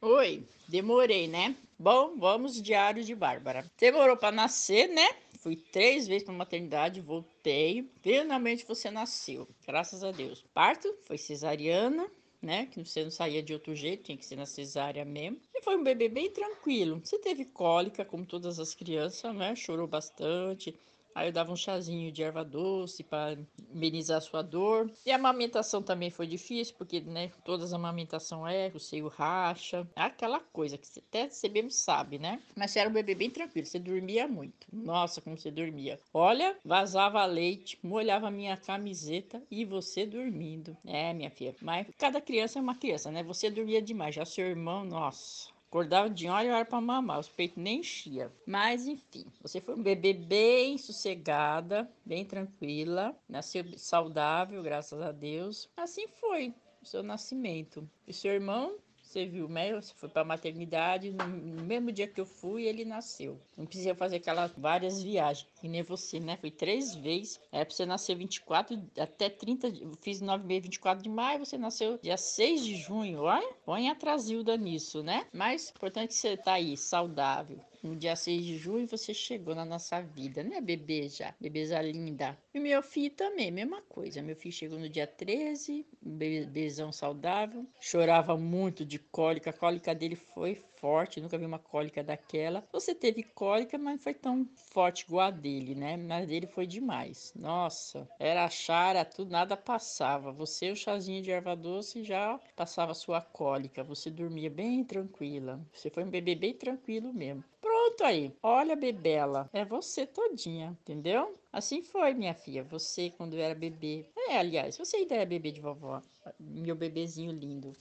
[0.00, 1.54] Oi, demorei, né?
[1.82, 3.64] Bom, vamos diário de Bárbara.
[3.78, 5.14] Demorou para nascer, né?
[5.38, 7.90] Fui três vezes para maternidade, voltei.
[8.02, 10.44] Finalmente você nasceu, graças a Deus.
[10.52, 12.06] Parto foi cesariana,
[12.42, 12.66] né?
[12.66, 15.40] Que você não saía de outro jeito, tinha que ser na cesárea mesmo.
[15.54, 17.00] E foi um bebê bem tranquilo.
[17.02, 19.56] Você teve cólica, como todas as crianças, né?
[19.56, 20.78] Chorou bastante.
[21.14, 23.38] Aí eu dava um chazinho de erva doce para
[23.74, 24.90] amenizar a sua dor.
[25.04, 29.88] E a amamentação também foi difícil, porque né, todas as amamentação é, o seio racha,
[29.96, 32.40] é aquela coisa que até você mesmo sabe, né?
[32.54, 34.66] Mas você era um bebê bem tranquilo, você dormia muito.
[34.72, 35.98] Nossa, como você dormia.
[36.12, 40.76] Olha, vazava leite, molhava a minha camiseta e você dormindo.
[40.86, 41.54] É, minha filha.
[41.60, 43.22] Mas cada criança é uma criança, né?
[43.22, 45.48] Você dormia demais, já seu irmão, nossa.
[45.70, 48.28] Acordava de hora e hora para mamar, os peitos nem enchia.
[48.44, 55.70] Mas enfim, você foi um bebê bem sossegada, bem tranquila, nasceu saudável, graças a Deus.
[55.76, 56.52] Assim foi
[56.82, 57.88] o seu nascimento.
[58.04, 58.78] E seu irmão
[59.10, 59.74] você viu, né?
[59.74, 63.40] Você foi para maternidade, no mesmo dia que eu fui, ele nasceu.
[63.56, 66.36] Não precisa fazer aquelas várias viagens, que nem você, né?
[66.36, 67.40] Foi três vezes.
[67.50, 71.58] É para você nascer 24 até 30, eu fiz 9 meses 24 de maio, você
[71.58, 73.22] nasceu dia 6 de junho.
[73.22, 75.26] Olha, põe a Trasilda nisso, né?
[75.32, 79.64] Mas importante que você tá aí, saudável, no dia 6 de junho você chegou na
[79.64, 81.34] nossa vida, né, bebê já?
[81.40, 82.38] Bebeza linda.
[82.52, 84.22] E meu filho também, mesma coisa.
[84.22, 87.66] Meu filho chegou no dia 13, bebezão saudável.
[87.80, 89.50] Chorava muito de cólica.
[89.50, 92.64] A cólica dele foi forte, nunca vi uma cólica daquela.
[92.72, 95.96] Você teve cólica, mas não foi tão forte igual a dele, né?
[95.96, 97.32] Mas dele foi demais.
[97.36, 100.32] Nossa, era chara, tudo, nada passava.
[100.32, 103.84] Você, o chazinho de erva doce, já passava sua cólica.
[103.84, 105.60] Você dormia bem tranquila.
[105.72, 107.44] Você foi um bebê bem tranquilo mesmo.
[107.60, 108.34] Pronto aí.
[108.42, 109.48] Olha, bebela.
[109.52, 111.38] É você todinha, entendeu?
[111.52, 112.64] Assim foi, minha filha.
[112.64, 114.06] Você, quando era bebê.
[114.16, 116.00] É, aliás, você ainda é bebê de vovó.
[116.38, 117.72] Meu bebezinho lindo.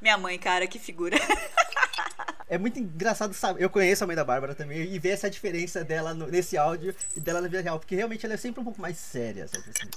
[0.00, 1.16] Minha mãe, cara, que figura.
[2.50, 3.62] É muito engraçado saber.
[3.62, 6.94] Eu conheço a mãe da Bárbara também e ver essa diferença dela no, nesse áudio
[7.14, 9.64] e dela na vida real, porque realmente ela é sempre um pouco mais séria, sabe
[9.68, 9.90] assim.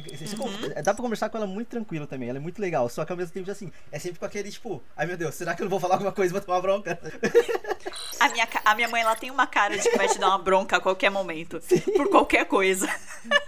[0.00, 0.82] Você, você, uhum.
[0.82, 2.88] Dá pra conversar com ela muito tranquilo também, ela é muito legal.
[2.88, 5.54] Só que ao mesmo tempo, assim, é sempre com aquele tipo, ai meu Deus, será
[5.54, 6.98] que eu não vou falar alguma coisa e vou tomar bronca?
[8.18, 10.38] A minha, a minha mãe, ela tem uma cara de que vai te dar uma
[10.38, 11.60] bronca a qualquer momento.
[11.60, 11.80] Sim.
[11.80, 12.88] Por qualquer coisa.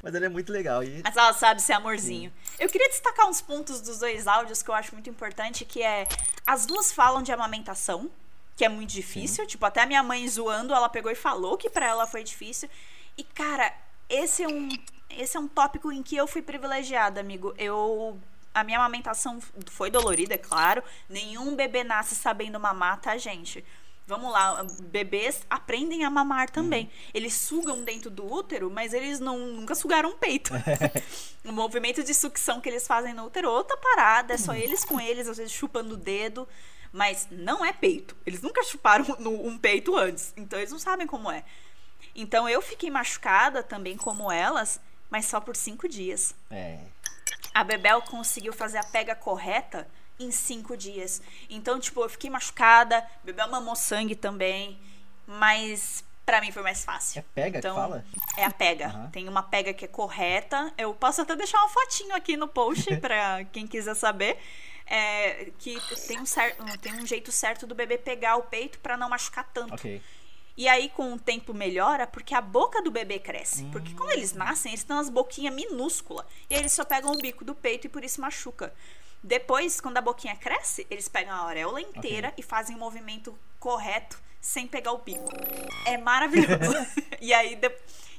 [0.02, 0.82] Mas ela é muito legal.
[0.82, 1.00] E...
[1.02, 2.32] Mas ela sabe ser amorzinho.
[2.44, 2.54] Sim.
[2.58, 6.06] Eu queria destacar uns pontos dos dois áudios que eu acho muito importante, que é.
[6.46, 8.10] As duas falam de amamentação,
[8.56, 9.44] que é muito difícil.
[9.44, 9.48] Sim.
[9.48, 12.68] Tipo, até a minha mãe zoando, ela pegou e falou que para ela foi difícil.
[13.16, 13.72] E, cara,
[14.08, 14.68] esse é um
[15.10, 17.54] esse é um tópico em que eu fui privilegiada, amigo.
[17.56, 18.18] Eu
[18.54, 20.82] a minha amamentação foi dolorida, é claro.
[21.08, 23.64] Nenhum bebê nasce sabendo mamar, tá, gente?
[24.06, 26.84] Vamos lá, bebês aprendem a mamar também.
[26.84, 26.90] Uhum.
[27.14, 30.52] Eles sugam dentro do útero, mas eles não, nunca sugaram um peito.
[31.44, 35.00] o movimento de sucção que eles fazem no útero, outra parada, é só eles com
[35.00, 36.46] eles, às vezes chupando o dedo.
[36.92, 38.14] Mas não é peito.
[38.24, 40.32] Eles nunca chuparam um peito antes.
[40.36, 41.42] Então eles não sabem como é.
[42.14, 44.80] Então eu fiquei machucada também como elas,
[45.14, 46.34] mas só por cinco dias.
[46.50, 46.76] É.
[47.54, 49.86] A Bebel conseguiu fazer a pega correta
[50.18, 51.22] em cinco dias.
[51.48, 54.76] Então, tipo, eu fiquei machucada, Bebel mamou sangue também,
[55.24, 57.20] mas para mim foi mais fácil.
[57.20, 58.04] É pega então, que fala?
[58.36, 58.88] É a pega.
[58.88, 59.10] Uhum.
[59.10, 60.72] Tem uma pega que é correta.
[60.76, 64.36] Eu posso até deixar uma fotinho aqui no post para quem quiser saber.
[64.84, 68.96] É, que tem um, certo, tem um jeito certo do bebê pegar o peito para
[68.96, 69.74] não machucar tanto.
[69.74, 70.02] Okay.
[70.56, 73.64] E aí, com o tempo, melhora porque a boca do bebê cresce.
[73.64, 73.70] Hum.
[73.72, 76.26] Porque quando eles nascem, eles têm umas boquinhas minúsculas.
[76.48, 78.72] E aí eles só pegam o bico do peito e por isso machuca.
[79.22, 82.44] Depois, quando a boquinha cresce, eles pegam a auréola inteira okay.
[82.44, 85.32] e fazem o movimento correto sem pegar o bico.
[85.86, 86.76] É maravilhoso.
[87.20, 87.72] e, aí, de...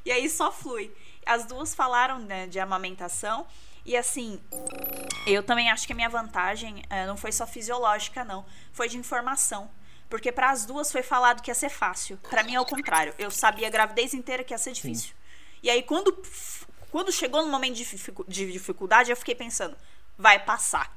[0.03, 0.91] e aí só flui.
[1.25, 3.45] As duas falaram né, de amamentação.
[3.85, 4.41] E assim,
[5.27, 8.43] eu também acho que a minha vantagem uh, não foi só fisiológica, não.
[8.73, 9.69] Foi de informação.
[10.09, 12.17] Porque para as duas foi falado que ia ser fácil.
[12.29, 13.13] Para mim é o contrário.
[13.17, 15.09] Eu sabia a gravidez inteira que ia ser difícil.
[15.09, 15.15] Sim.
[15.63, 16.15] E aí quando
[16.91, 17.75] quando chegou no momento
[18.27, 19.75] de dificuldade, eu fiquei pensando,
[20.17, 20.95] vai passar.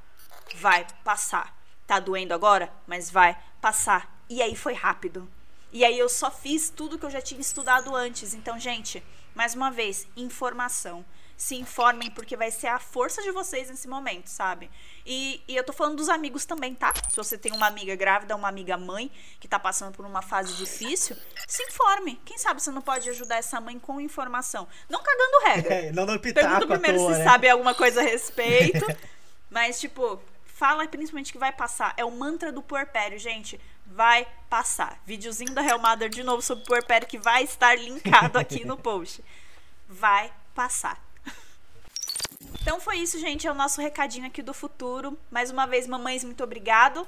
[0.55, 1.57] Vai passar.
[1.85, 4.23] Tá doendo agora, mas vai passar.
[4.29, 5.29] E aí foi rápido.
[5.71, 8.33] E aí eu só fiz tudo que eu já tinha estudado antes.
[8.33, 9.03] Então, gente,
[9.35, 11.05] mais uma vez, informação
[11.39, 14.69] se informem, porque vai ser a força de vocês nesse momento, sabe?
[15.05, 16.93] E, e eu tô falando dos amigos também, tá?
[17.07, 20.53] Se você tem uma amiga grávida, uma amiga mãe que tá passando por uma fase
[20.55, 21.15] difícil,
[21.47, 22.19] se informe.
[22.25, 24.67] Quem sabe você não pode ajudar essa mãe com informação.
[24.89, 25.69] Não cagando regra.
[25.79, 27.23] É, não dando pitaco Pergunta primeiro toa, se né?
[27.23, 28.85] sabe alguma coisa a respeito.
[29.49, 31.93] mas, tipo, fala principalmente que vai passar.
[31.95, 33.61] É o mantra do puerpério, gente.
[33.85, 35.01] Vai passar.
[35.05, 39.23] Videozinho da Real Mother de novo sobre puerpério que vai estar linkado aqui no post.
[39.87, 41.08] Vai passar.
[42.61, 43.47] Então foi isso, gente.
[43.47, 45.17] É o nosso recadinho aqui do futuro.
[45.31, 47.05] Mais uma vez, mamães, muito obrigado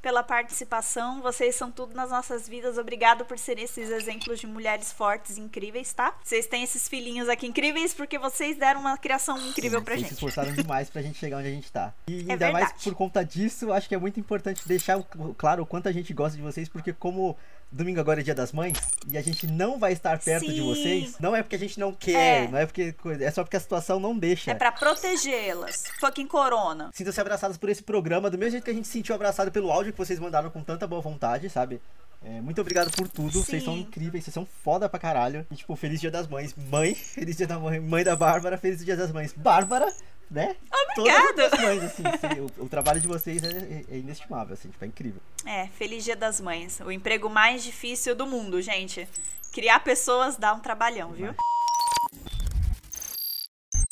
[0.00, 1.20] pela participação.
[1.20, 2.78] Vocês são tudo nas nossas vidas.
[2.78, 6.16] Obrigado por serem esses exemplos de mulheres fortes e incríveis, tá?
[6.22, 10.00] Vocês têm esses filhinhos aqui incríveis porque vocês deram uma criação incrível Sim, pra vocês
[10.00, 10.08] gente.
[10.10, 11.92] se esforçaram demais pra gente chegar onde a gente tá.
[12.06, 12.52] E é ainda verdade.
[12.52, 15.02] mais por conta disso, acho que é muito importante deixar
[15.36, 17.36] claro o quanto a gente gosta de vocês, porque como
[17.70, 18.76] domingo agora é dia das mães
[19.10, 20.54] e a gente não vai estar perto Sim.
[20.54, 22.48] de vocês, não é porque a gente não quer, É.
[22.48, 24.50] não é porque é só porque a situação não deixa.
[24.50, 25.84] É pra protegê-las.
[26.00, 26.90] Fucking corona.
[26.92, 29.70] Sintam-se abraçados por esse programa, do mesmo jeito que a gente se sentiu abraçado pelo
[29.70, 31.80] áudio que vocês mandaram com tanta boa vontade, sabe?
[32.24, 35.46] É, muito obrigado por tudo, vocês são incríveis, vocês são foda pra caralho.
[35.50, 36.52] E, tipo, feliz dia das mães.
[36.70, 37.78] Mãe, feliz dia da mãe.
[37.78, 39.32] Mãe da Bárbara, feliz dia das mães.
[39.36, 39.92] Bárbara,
[40.30, 40.56] né?
[40.96, 41.32] Obrigada.
[41.50, 44.84] Todas as mães, assim, sim, o, o trabalho de vocês é, é inestimável, assim, tipo,
[44.84, 45.20] é incrível.
[45.46, 46.80] É, feliz dia das mães.
[46.80, 49.08] O emprego mais difícil do mundo, gente.
[49.52, 51.34] Criar pessoas dá um trabalhão, viu?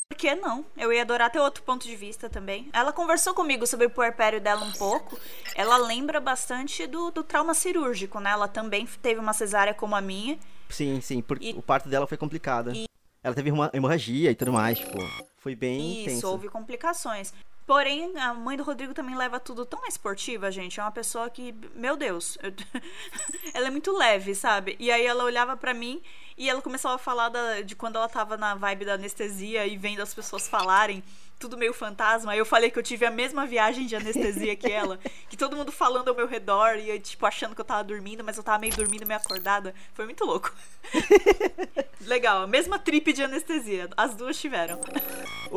[0.08, 0.64] Por que não?
[0.76, 2.68] Eu ia adorar ter outro ponto de vista também.
[2.72, 5.18] Ela conversou comigo sobre o puerpério dela um pouco.
[5.54, 8.30] Ela lembra bastante do, do trauma cirúrgico, né?
[8.30, 10.38] Ela também teve uma cesárea como a minha.
[10.70, 12.72] Sim, sim, porque E- o parto dela foi complicado.
[12.74, 12.86] E-
[13.26, 14.98] Ela teve uma hemorragia e tudo mais, tipo,
[15.38, 16.28] foi bem Isso, intenso.
[16.28, 17.34] houve complicações.
[17.66, 20.78] Porém, a mãe do Rodrigo também leva tudo tão esportiva, gente.
[20.78, 22.52] É uma pessoa que, meu Deus, eu-
[23.52, 24.76] ela é muito leve, sabe?
[24.78, 26.00] E aí ela olhava pra mim
[26.38, 29.76] e ela começava a falar da- de quando ela tava na vibe da anestesia e
[29.76, 31.02] vendo as pessoas falarem,
[31.38, 32.32] tudo meio fantasma.
[32.32, 35.56] Aí eu falei que eu tive a mesma viagem de anestesia que ela, que todo
[35.56, 38.42] mundo falando ao meu redor e eu, tipo, achando que eu tava dormindo, mas eu
[38.42, 39.74] tava meio dormindo, meio acordada.
[39.94, 40.54] Foi muito louco.
[42.06, 43.88] Legal, a mesma trip de anestesia.
[43.96, 44.80] As duas tiveram.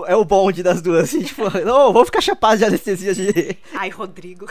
[0.08, 3.58] É o bonde das duas, assim, tipo, não, vou ficar chapado de anestesia de.
[3.74, 4.48] Ai, Rodrigo.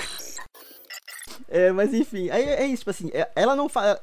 [1.48, 3.98] É, mas enfim, aí é isso, tipo assim, é- ela não fala.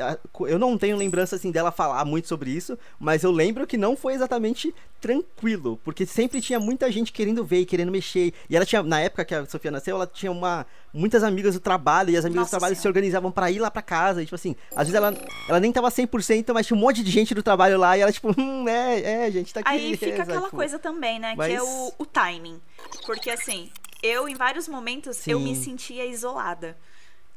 [0.48, 3.96] Eu não tenho lembrança assim dela falar muito sobre isso, mas eu lembro que não
[3.98, 8.34] foi exatamente tranquilo, porque sempre tinha muita gente querendo ver e querendo mexer.
[8.50, 11.60] E ela tinha, na época que a Sofia nasceu, ela tinha uma, muitas amigas do
[11.60, 12.98] trabalho, e as amigas Nossa do trabalho se Senhora.
[12.98, 15.14] organizavam pra ir lá pra casa, e tipo assim, às vezes ela,
[15.48, 18.12] ela nem tava 100%, mas tinha um monte de gente do trabalho lá, e ela
[18.12, 19.70] tipo, hum, é, é, gente, tá aqui.
[19.70, 21.32] Aí fica é, aquela tipo, coisa também, né?
[21.32, 22.60] Que mas- é o, o timing.
[23.06, 23.70] Porque assim,
[24.02, 25.64] eu em vários momentos eu me Sim.
[25.64, 26.76] sentia isolada.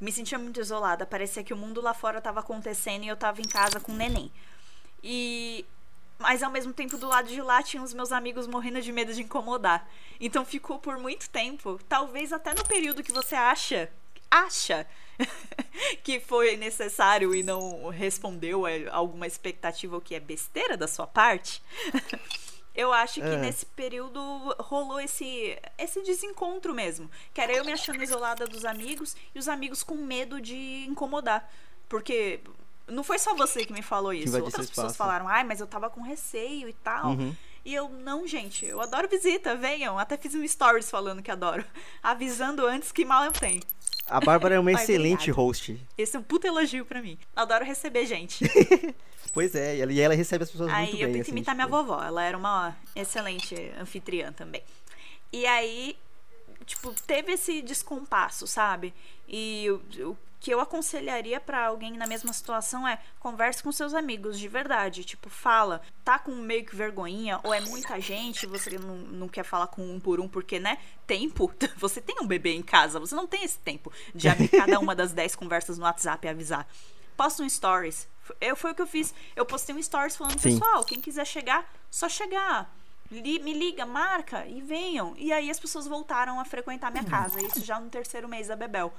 [0.01, 1.05] Me sentia muito isolada.
[1.07, 3.97] Parecia que o mundo lá fora tava acontecendo e eu tava em casa com o
[3.97, 4.31] neném.
[5.03, 5.65] E.
[6.19, 9.15] Mas ao mesmo tempo, do lado de lá, tinha os meus amigos morrendo de medo
[9.15, 9.89] de incomodar.
[10.21, 13.89] Então ficou por muito tempo, talvez até no período que você acha,
[14.29, 14.85] acha
[16.03, 21.07] que foi necessário e não respondeu a alguma expectativa, o que é besteira da sua
[21.07, 21.63] parte.
[22.75, 23.37] Eu acho que É.
[23.37, 24.21] nesse período
[24.61, 27.11] rolou esse, esse desencontro mesmo.
[27.35, 31.51] Que era eu me achando isolada dos amigos e os amigos com medo de incomodar.
[31.89, 32.41] Porque
[32.87, 34.41] não foi só você que me falou isso.
[34.41, 37.09] Outras pessoas falaram, ai, mas eu tava com receio e tal.
[37.11, 37.35] Uhum.
[37.65, 39.99] E eu, não, gente, eu adoro visita, venham.
[39.99, 41.65] Até fiz um stories falando que adoro.
[42.03, 43.61] Avisando antes que mal eu tenho.
[44.07, 45.43] A Bárbara é uma excelente obrigada.
[45.43, 45.87] host.
[45.99, 47.19] Esse é um puta elogio pra mim.
[47.35, 48.45] Adoro receber gente.
[49.33, 51.13] Pois é, e ela, e ela recebe as pessoas Aí muito eu bem.
[51.15, 52.03] tento assim, imitar tipo, minha vovó.
[52.03, 54.63] Ela era uma excelente anfitriã também.
[55.33, 55.97] E aí,
[56.65, 58.95] tipo, teve esse descompasso, sabe?
[59.29, 63.93] E o, o que eu aconselharia pra alguém na mesma situação é converse com seus
[63.93, 65.05] amigos de verdade.
[65.05, 69.45] Tipo, fala, tá com meio que vergonhinha, ou é muita gente, você não, não quer
[69.45, 70.79] falar com um por um, porque, né?
[71.07, 71.53] Tempo.
[71.77, 74.95] Você tem um bebê em casa, você não tem esse tempo de abrir cada uma
[74.95, 76.67] das 10 conversas no WhatsApp e avisar.
[77.17, 78.09] Posta um stories.
[78.41, 79.15] Eu, foi o que eu fiz.
[79.37, 80.53] Eu postei um stories falando, Sim.
[80.59, 82.75] pessoal, quem quiser chegar, só chegar.
[83.11, 85.15] Li- me liga, marca e venham.
[85.17, 87.41] E aí as pessoas voltaram a frequentar minha casa.
[87.45, 88.93] Isso já no terceiro mês da Bebel.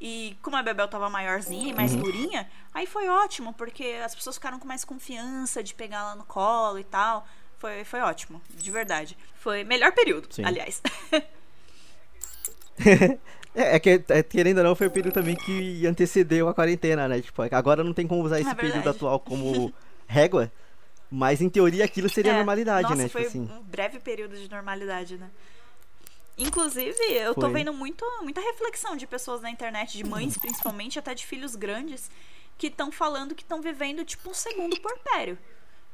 [0.00, 4.36] E como a Bebel tava maiorzinha e mais durinha, aí foi ótimo, porque as pessoas
[4.36, 7.26] ficaram com mais confiança de pegar ela no colo e tal.
[7.58, 9.16] Foi, foi ótimo, de verdade.
[9.36, 10.44] Foi melhor período, Sim.
[10.44, 10.82] aliás.
[13.54, 17.06] É, é que, é, querendo ou não, foi o período também que antecedeu a quarentena,
[17.06, 17.20] né?
[17.20, 19.72] Tipo, agora não tem como usar esse É período atual como
[20.06, 20.50] régua,
[21.10, 23.08] mas em teoria aquilo seria É, normalidade, nossa, né?
[23.08, 23.52] Foi Tipo assim.
[23.52, 25.30] um breve período de normalidade, né?
[26.38, 27.52] Inclusive, eu tô Foi.
[27.52, 32.10] vendo muito, muita reflexão de pessoas na internet, de mães principalmente, até de filhos grandes,
[32.56, 35.38] que estão falando que estão vivendo tipo um segundo porpério.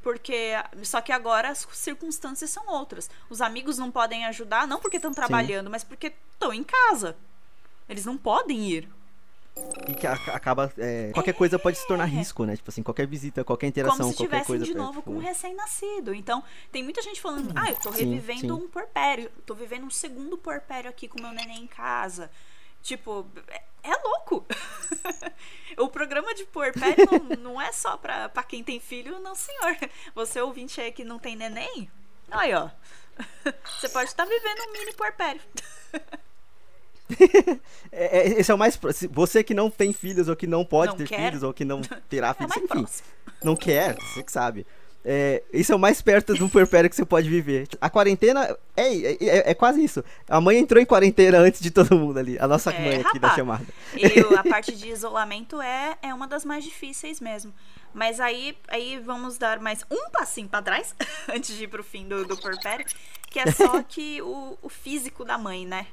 [0.01, 0.53] Porque.
[0.85, 3.11] Só que agora as circunstâncias são outras.
[3.29, 7.17] Os amigos não podem ajudar, não porque estão trabalhando, mas porque estão em casa.
[7.89, 8.89] Eles não podem ir.
[9.89, 10.73] E que acaba.
[10.79, 12.57] é, qualquer coisa pode se tornar risco, né?
[12.57, 14.65] Tipo assim, qualquer visita, qualquer interação, Como se qualquer estivessem coisa.
[14.65, 16.15] de é, novo tipo, com um recém-nascido.
[16.15, 18.51] Então, tem muita gente falando, ah, eu tô revivendo sim.
[18.53, 19.31] um porpério.
[19.45, 22.31] Tô vivendo um segundo porpério aqui com meu neném em casa.
[22.83, 24.47] Tipo, é, é louco.
[25.77, 29.77] o programa de porpério não, não é só pra, pra quem tem filho, não, senhor.
[30.15, 31.91] Você ouvinte aí que não tem neném,
[32.31, 32.71] aí, ó.
[33.81, 35.41] Você pode estar vivendo um mini porpério.
[37.91, 38.79] É, é, esse é o mais.
[38.93, 41.27] se Você que não tem filhos, ou que não pode Não ter quer.
[41.29, 42.67] filhos, ou que não terá É filhos, mais enfim.
[42.83, 43.09] próximo.
[43.43, 44.67] Não quer, você que sabe.
[45.05, 47.67] É, isso é o mais perto do puerpério que você pode viver.
[47.81, 48.95] A quarentena é,
[49.25, 50.05] é, é quase isso.
[50.29, 52.37] A mãe entrou em quarentena antes de todo mundo ali.
[52.39, 53.35] A nossa É, mãe aqui da rapaz.
[53.37, 53.65] chamada.
[53.97, 57.55] E a parte de isolamento é, é uma das mais difíceis mesmo.
[57.95, 60.95] Mas aí, aí vamos dar mais um passinho pra trás,
[61.33, 62.85] antes de ir pro fim do, do porpério,
[63.31, 65.87] que é só que o, o físico da mãe, né?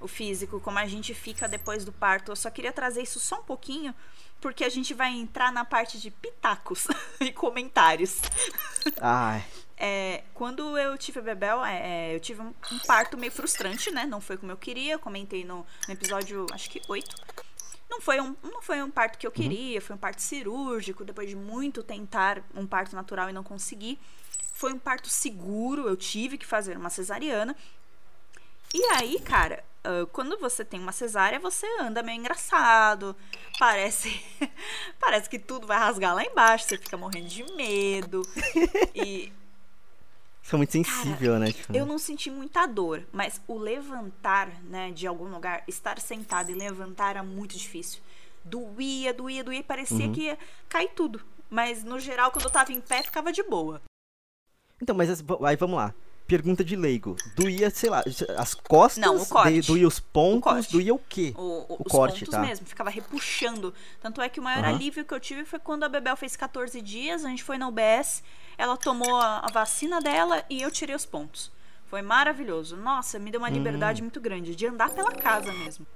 [0.00, 2.30] O físico, como a gente fica depois do parto.
[2.32, 3.94] Eu só queria trazer isso só um pouquinho,
[4.40, 6.86] porque a gente vai entrar na parte de pitacos
[7.20, 8.20] e comentários.
[9.00, 9.44] Ai,
[9.76, 13.90] É, quando eu tive a Bebel, é, é, eu tive um, um parto meio frustrante,
[13.92, 14.06] né?
[14.06, 14.94] Não foi como eu queria.
[14.94, 17.14] Eu comentei no, no episódio, acho que 8.
[17.88, 21.28] Não foi, um, não foi um parto que eu queria, foi um parto cirúrgico, depois
[21.28, 23.98] de muito tentar um parto natural e não consegui.
[24.52, 27.56] Foi um parto seguro, eu tive que fazer uma cesariana.
[28.74, 33.16] E aí, cara, ah, quando você tem uma cesárea, você anda meio engraçado.
[33.58, 34.22] Parece.
[35.00, 38.22] parece que tudo vai rasgar lá embaixo, você fica morrendo de medo.
[38.94, 39.32] E
[40.52, 41.52] muito sensível, né?
[41.52, 46.50] Tipo, eu não senti muita dor, mas o levantar, né, de algum lugar, estar sentado
[46.50, 48.00] e levantar era muito difícil.
[48.44, 50.12] Doía, doía, doía, parecia Uhum.
[50.12, 51.20] que ia cair tudo.
[51.50, 53.82] Mas no geral, quando eu tava em pé, ficava de boa.
[54.80, 55.92] Então, mas as- aí vamos lá.
[56.28, 57.16] Pergunta de leigo.
[57.34, 58.04] Doía, sei lá,
[58.36, 59.62] as costas, Não, o corte.
[59.62, 60.72] doía os pontos, corte.
[60.72, 61.32] doía o quê?
[61.36, 62.40] O, o- O os corte, pontos tá.
[62.40, 63.72] mesmo, ficava repuxando.
[64.00, 64.74] Tanto é que o maior Aham.
[64.74, 67.66] alívio que eu tive foi quando a Bebel fez 14 dias, a gente foi na
[67.66, 68.22] UBS,
[68.58, 71.50] ela tomou a, a vacina dela e eu tirei os pontos.
[71.86, 72.76] Foi maravilhoso.
[72.76, 73.52] Nossa, me deu uma Hum.
[73.52, 75.86] liberdade muito grande, de andar pela casa mesmo.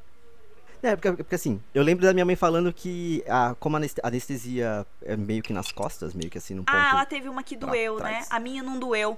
[0.82, 4.00] É, porque, porque assim, eu lembro da minha mãe falando que a, como a aneste-
[4.02, 6.74] a anestesia é meio que nas costas, meio que assim, num ponto.
[6.74, 8.24] Ah, ela teve uma que doeu, né?
[8.30, 9.16] A minha não doeu.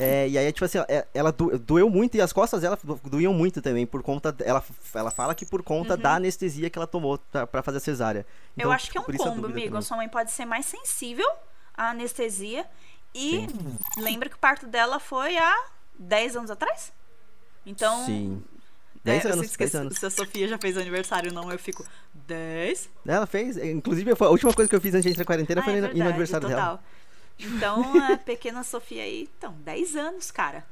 [0.00, 2.78] É, e aí, tipo assim, ó, é- ela do- doeu muito e as costas dela
[2.82, 4.34] do- doíam muito também, por conta.
[4.44, 4.62] Ela,
[4.94, 8.20] ela fala que por conta da anestesia que ela tomou pra, pra fazer a cesárea.
[8.20, 8.26] Uhum.
[8.56, 9.58] eu Então, acho que é tipo, um combo, amigo.
[9.58, 9.82] A também.
[9.82, 11.28] sua mãe pode ser mais sensível
[11.76, 12.64] à anestesia.
[13.14, 13.46] E
[13.96, 15.54] lembra que o parto dela foi há
[15.98, 16.92] 10 anos atrás?
[17.66, 18.04] Então.
[18.06, 18.42] Sim.
[19.04, 19.98] é, 10 eu anos, sempre 10 esqueço anos.
[19.98, 21.84] Se a Sofia já fez aniversário não, eu fico.
[22.26, 22.88] 10?
[23.06, 25.64] Ela fez, inclusive a última coisa que eu fiz antes de entrar na quarentena Ah,
[25.64, 26.80] foi é ir no- verdade, aniversário dela.
[27.38, 30.64] Então, a pequena Sofia aí, então, 10 anos, cara.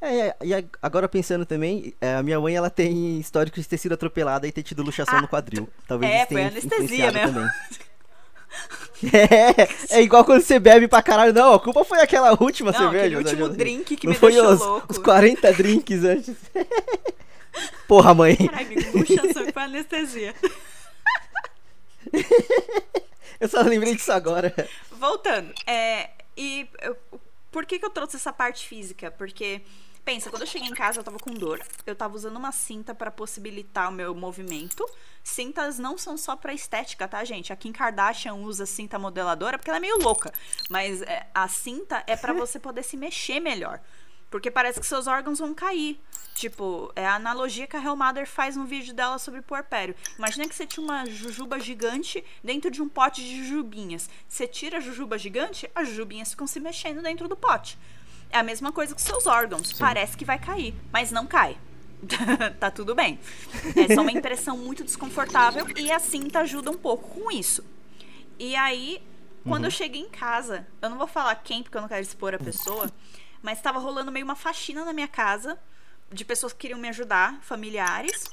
[0.00, 3.92] É, e agora pensando também, é, a minha mãe ela tem histórico de ter sido
[3.94, 5.68] atropelada e ter tido luxação Ah, no quadril.
[5.88, 7.34] Talvez é, isso foi tenha anestesia influenciado mesmo.
[7.34, 7.50] também.
[9.90, 11.32] É, é igual quando você bebe pra caralho.
[11.34, 13.04] Não, a culpa foi aquela última Não, cerveja.
[13.04, 13.54] aquele último né?
[13.54, 14.86] drink que Não me foi deixou os, louco.
[14.88, 16.34] os 40 drinks antes.
[17.86, 18.34] Porra, mãe.
[18.36, 20.34] Caralho, luxação foi anestesia.
[23.40, 24.54] eu só lembrei disso agora.
[24.90, 26.96] Voltando, é, e eu,
[27.50, 29.10] por que, que eu trouxe essa parte física?
[29.10, 29.62] Porque,
[30.04, 32.94] pensa, quando eu cheguei em casa eu tava com dor, eu tava usando uma cinta
[32.94, 34.84] para possibilitar o meu movimento.
[35.24, 37.52] Cintas não são só pra estética, tá, gente?
[37.52, 40.32] A Kim Kardashian usa cinta modeladora porque ela é meio louca,
[40.68, 43.80] mas é, a cinta é para você poder se mexer melhor.
[44.36, 45.98] Porque parece que seus órgãos vão cair.
[46.34, 49.94] Tipo, é a analogia que a Hell Mother faz no vídeo dela sobre puerpério.
[50.18, 54.10] Imagina que você tinha uma jujuba gigante dentro de um pote de jujubinhas.
[54.28, 57.78] Você tira a jujuba gigante, as jujubinhas ficam se mexendo dentro do pote.
[58.28, 59.68] É a mesma coisa com seus órgãos.
[59.68, 59.78] Sim.
[59.78, 61.56] Parece que vai cair, mas não cai.
[62.60, 63.18] tá tudo bem.
[63.74, 67.64] É só uma impressão muito desconfortável e a cinta ajuda um pouco com isso.
[68.38, 69.00] E aí,
[69.44, 69.68] quando uhum.
[69.68, 72.38] eu cheguei em casa, eu não vou falar quem, porque eu não quero expor a
[72.38, 72.92] pessoa.
[73.42, 75.58] Mas estava rolando meio uma faxina na minha casa
[76.10, 78.24] de pessoas que queriam me ajudar, familiares.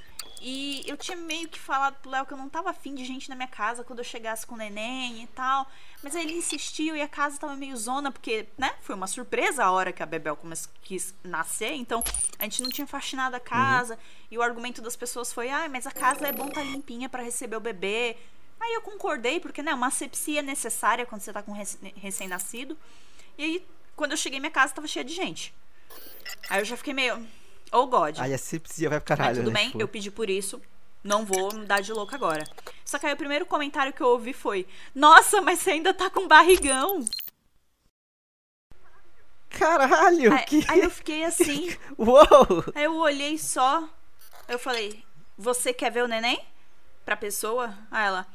[0.46, 3.30] E eu tinha meio que falado pro Léo que eu não tava afim de gente
[3.30, 5.66] na minha casa quando eu chegasse com o neném e tal.
[6.04, 8.74] Mas aí ele insistiu e a casa tava meio zona, porque, né?
[8.82, 10.38] Foi uma surpresa a hora que a Bebel
[10.82, 11.72] quis nascer.
[11.76, 12.04] Então,
[12.38, 13.46] a gente não tinha faxinado a uhum.
[13.46, 13.94] casa.
[13.94, 14.00] Uhum.
[14.32, 17.24] E o argumento das pessoas foi: ah, mas a casa é bom tá limpinha para
[17.24, 18.18] receber o bebê.
[18.60, 19.74] Aí eu concordei, porque, né?
[19.74, 22.78] Uma sepsia é necessária quando você tá com recém-nascido.
[23.38, 25.54] E aí quando eu cheguei minha casa, tava cheia de gente.
[26.50, 27.26] Aí eu já fiquei meio.
[27.72, 28.20] Oh, God.
[28.20, 29.30] Aí a sepsia vai pro caralho.
[29.30, 29.60] Mas tudo né?
[29.60, 29.82] bem, tipo...
[29.82, 30.62] eu pedi por isso.
[31.04, 32.48] Não vou me dar de louca agora.
[32.86, 34.66] Só que aí o primeiro comentário que eu ouvi foi:
[34.96, 37.04] Nossa, mas você ainda tá com barrigão.
[39.50, 40.34] Caralho!
[40.34, 40.66] Aí, que...
[40.68, 41.76] aí eu fiquei assim.
[41.98, 42.64] Uou!
[42.74, 43.88] Aí eu olhei só.
[44.48, 45.04] Eu falei:
[45.38, 46.42] Você quer ver o neném?
[47.04, 47.78] Pra pessoa?
[47.92, 48.26] Aí ela.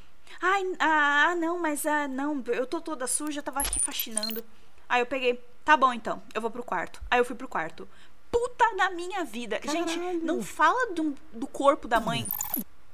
[0.42, 4.44] Ai, ah, não, mas ah, não, eu tô toda suja, tava aqui faxinando.
[4.88, 7.02] Aí eu peguei, tá bom então, eu vou pro quarto.
[7.10, 7.88] Aí eu fui pro quarto.
[8.30, 9.58] Puta na minha vida.
[9.58, 9.88] Caralho.
[9.88, 12.26] Gente, não fala do, do corpo da mãe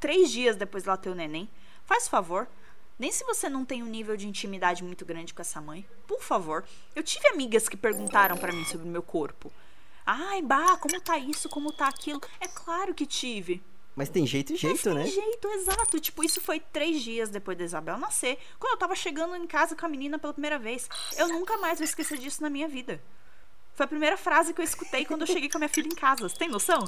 [0.01, 1.49] três dias depois dela ter o neném.
[1.85, 2.49] Faz favor.
[2.99, 5.87] Nem se você não tem um nível de intimidade muito grande com essa mãe.
[6.07, 6.65] Por favor.
[6.95, 9.53] Eu tive amigas que perguntaram para mim sobre o meu corpo.
[10.07, 12.21] Ai, bah, como tá isso, como tá aquilo?
[12.39, 13.63] É claro que tive.
[13.97, 15.03] Mas tem jeito e jeito, Mas né?
[15.05, 16.01] Tem jeito, exato.
[16.01, 18.39] Tipo, isso foi três dias depois da Isabel nascer.
[18.59, 20.89] Quando eu tava chegando em casa com a menina pela primeira vez.
[21.17, 23.01] Eu nunca mais vou esquecer disso na minha vida.
[23.75, 25.95] Foi a primeira frase que eu escutei quando eu cheguei com a minha filha em
[25.95, 26.29] casa.
[26.29, 26.85] Você tem noção?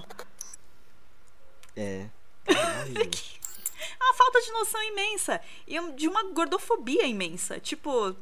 [1.77, 2.09] É.
[2.47, 2.47] É
[4.03, 5.41] uma falta de noção imensa.
[5.67, 7.61] E de uma gordofobia imensa.
[7.61, 8.17] Tipo.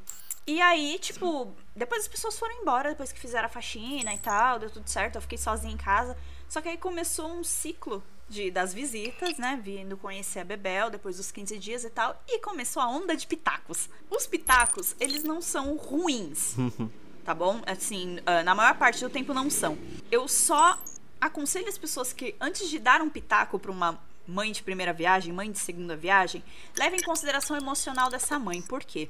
[0.47, 4.59] E aí, tipo, depois as pessoas foram embora, depois que fizeram a faxina e tal,
[4.59, 6.15] deu tudo certo, eu fiquei sozinha em casa.
[6.51, 9.61] Só que aí começou um ciclo de, das visitas, né?
[9.63, 12.21] Vindo conhecer a Bebel depois dos 15 dias e tal.
[12.29, 13.89] E começou a onda de pitacos.
[14.11, 16.57] Os pitacos, eles não são ruins.
[17.25, 17.61] tá bom?
[17.67, 19.79] Assim, uh, na maior parte do tempo não são.
[20.11, 20.79] Eu só
[21.21, 25.33] aconselho as pessoas que, antes de dar um pitaco para uma mãe de primeira viagem,
[25.33, 26.43] mãe de segunda viagem,
[26.79, 28.61] levem em consideração o emocional dessa mãe.
[28.63, 29.09] Por quê?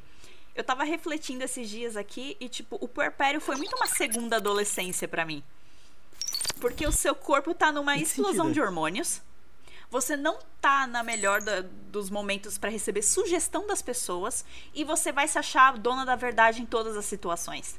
[0.54, 5.08] Eu tava refletindo esses dias aqui e, tipo, o puerpério foi muito uma segunda adolescência
[5.08, 5.42] para mim.
[6.61, 9.20] Porque o seu corpo tá numa explosão de hormônios.
[9.90, 14.44] Você não tá na melhor da, dos momentos para receber sugestão das pessoas
[14.74, 17.78] e você vai se achar dona da verdade em todas as situações.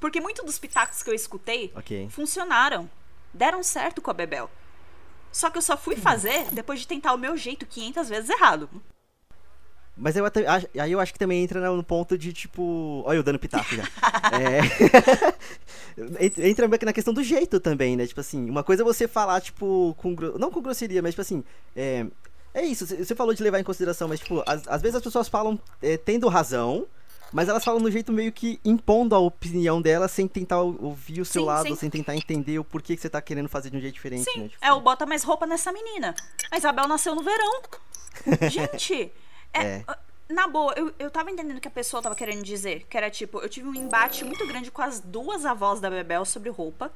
[0.00, 2.08] Porque muitos dos pitacos que eu escutei okay.
[2.08, 2.90] funcionaram.
[3.34, 4.50] Deram certo com a Bebel.
[5.30, 8.68] Só que eu só fui fazer depois de tentar o meu jeito 500 vezes errado.
[9.96, 13.02] Mas eu até, aí eu acho que também entra no ponto de, tipo.
[13.04, 13.82] Olha eu dando pitaco já.
[15.98, 18.06] é, entra na questão do jeito também, né?
[18.06, 20.16] Tipo assim, uma coisa é você falar, tipo, com.
[20.38, 21.44] Não com grosseria, mas, tipo assim.
[21.76, 22.06] É,
[22.54, 25.26] é isso, você falou de levar em consideração, mas, tipo, às, às vezes as pessoas
[25.26, 26.86] falam é, tendo razão,
[27.32, 31.24] mas elas falam no jeito meio que impondo a opinião delas sem tentar ouvir o
[31.24, 31.76] seu sim, lado, sim.
[31.76, 34.40] sem tentar entender o porquê que você tá querendo fazer de um jeito diferente, sim.
[34.40, 34.48] né?
[34.48, 36.14] Tipo, é o bota mais roupa nessa menina.
[36.50, 37.62] A Isabel nasceu no verão.
[38.50, 39.10] Gente.
[39.52, 39.84] É, é.
[39.86, 39.98] Ah,
[40.28, 42.86] na boa, eu, eu tava entendendo o que a pessoa tava querendo dizer.
[42.88, 46.24] Que era tipo, eu tive um embate muito grande com as duas avós da Bebel
[46.24, 46.92] sobre roupa.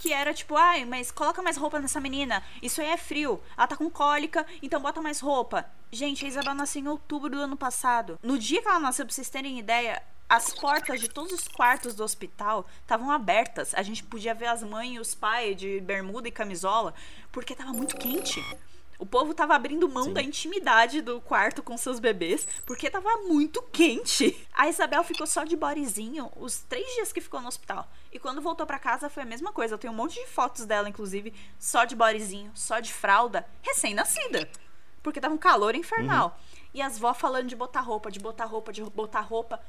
[0.00, 2.42] Que era tipo, ai, mas coloca mais roupa nessa menina.
[2.62, 3.40] Isso aí é frio.
[3.56, 5.64] Ela tá com cólica, então bota mais roupa.
[5.90, 8.18] Gente, a Isabel nasceu em outubro do ano passado.
[8.22, 11.94] No dia que ela nasceu, pra vocês terem ideia, as portas de todos os quartos
[11.94, 13.74] do hospital estavam abertas.
[13.74, 16.94] A gente podia ver as mães e os pais de bermuda e camisola,
[17.32, 18.44] porque tava muito quente.
[18.98, 20.12] O povo tava abrindo mão Sim.
[20.12, 24.44] da intimidade do quarto com seus bebês, porque tava muito quente.
[24.52, 27.88] A Isabel ficou só de bodyzinho os três dias que ficou no hospital.
[28.12, 29.74] E quando voltou para casa foi a mesma coisa.
[29.74, 34.50] Eu tenho um monte de fotos dela, inclusive, só de bodyzinho, só de fralda, recém-nascida.
[35.00, 36.36] Porque tava um calor infernal.
[36.36, 36.58] Uhum.
[36.74, 39.60] E as vó falando de botar roupa, de botar roupa, de botar roupa.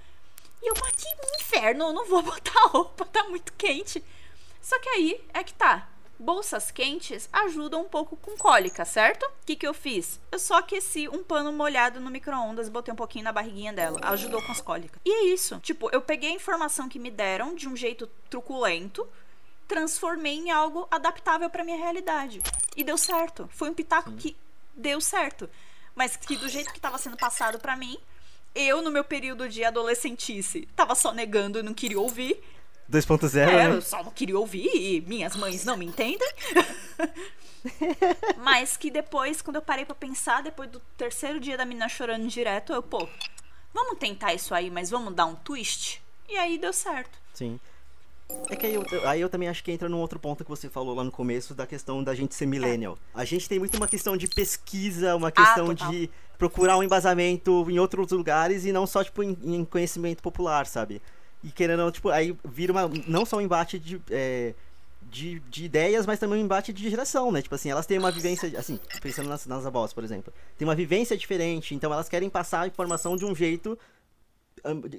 [0.60, 1.08] E eu, mas que
[1.40, 4.04] inferno, eu não vou botar roupa, tá muito quente.
[4.60, 5.88] Só que aí é que tá
[6.20, 9.24] Bolsas quentes ajudam um pouco com cólica, certo?
[9.24, 10.20] O que, que eu fiz?
[10.34, 14.02] Eu só aqueci um pano molhado no micro-ondas e botei um pouquinho na barriguinha dela.
[14.04, 15.00] Ajudou com as cólicas.
[15.06, 15.58] E é isso.
[15.62, 19.08] Tipo, eu peguei a informação que me deram de um jeito truculento,
[19.66, 22.42] transformei em algo adaptável para minha realidade.
[22.76, 23.50] E deu certo.
[23.54, 24.18] Foi um pitaco Sim.
[24.18, 24.38] que
[24.76, 25.50] deu certo.
[25.96, 27.98] Mas que do jeito que estava sendo passado para mim,
[28.54, 32.44] eu, no meu período de adolescentice, tava só negando e não queria ouvir.
[32.90, 33.76] 2.0, é, né?
[33.76, 36.28] eu só não queria ouvir e minhas mães não me entendem.
[38.38, 42.28] Mas que depois, quando eu parei para pensar, depois do terceiro dia da menina chorando
[42.28, 43.08] direto, eu, pô,
[43.74, 46.02] vamos tentar isso aí, mas vamos dar um twist?
[46.28, 47.20] E aí deu certo.
[47.34, 47.60] Sim.
[48.48, 50.70] É que aí eu, aí eu, também acho que entra num outro ponto que você
[50.70, 52.98] falou lá no começo, da questão da gente ser millennial.
[53.16, 53.22] É.
[53.22, 57.66] A gente tem muito uma questão de pesquisa, uma questão ah, de procurar um embasamento
[57.70, 61.02] em outros lugares e não só, tipo, em, em conhecimento popular, sabe?
[61.44, 64.54] E querendo ou não, tipo, aí vira uma, não só um embate de, é,
[65.04, 67.42] de, de, ideias, mas também um embate de geração, né?
[67.42, 70.76] Tipo assim, elas têm uma vivência, assim, pensando nas, nas avós, por exemplo, tem uma
[70.76, 73.78] vivência diferente, então elas querem passar a informação de um jeito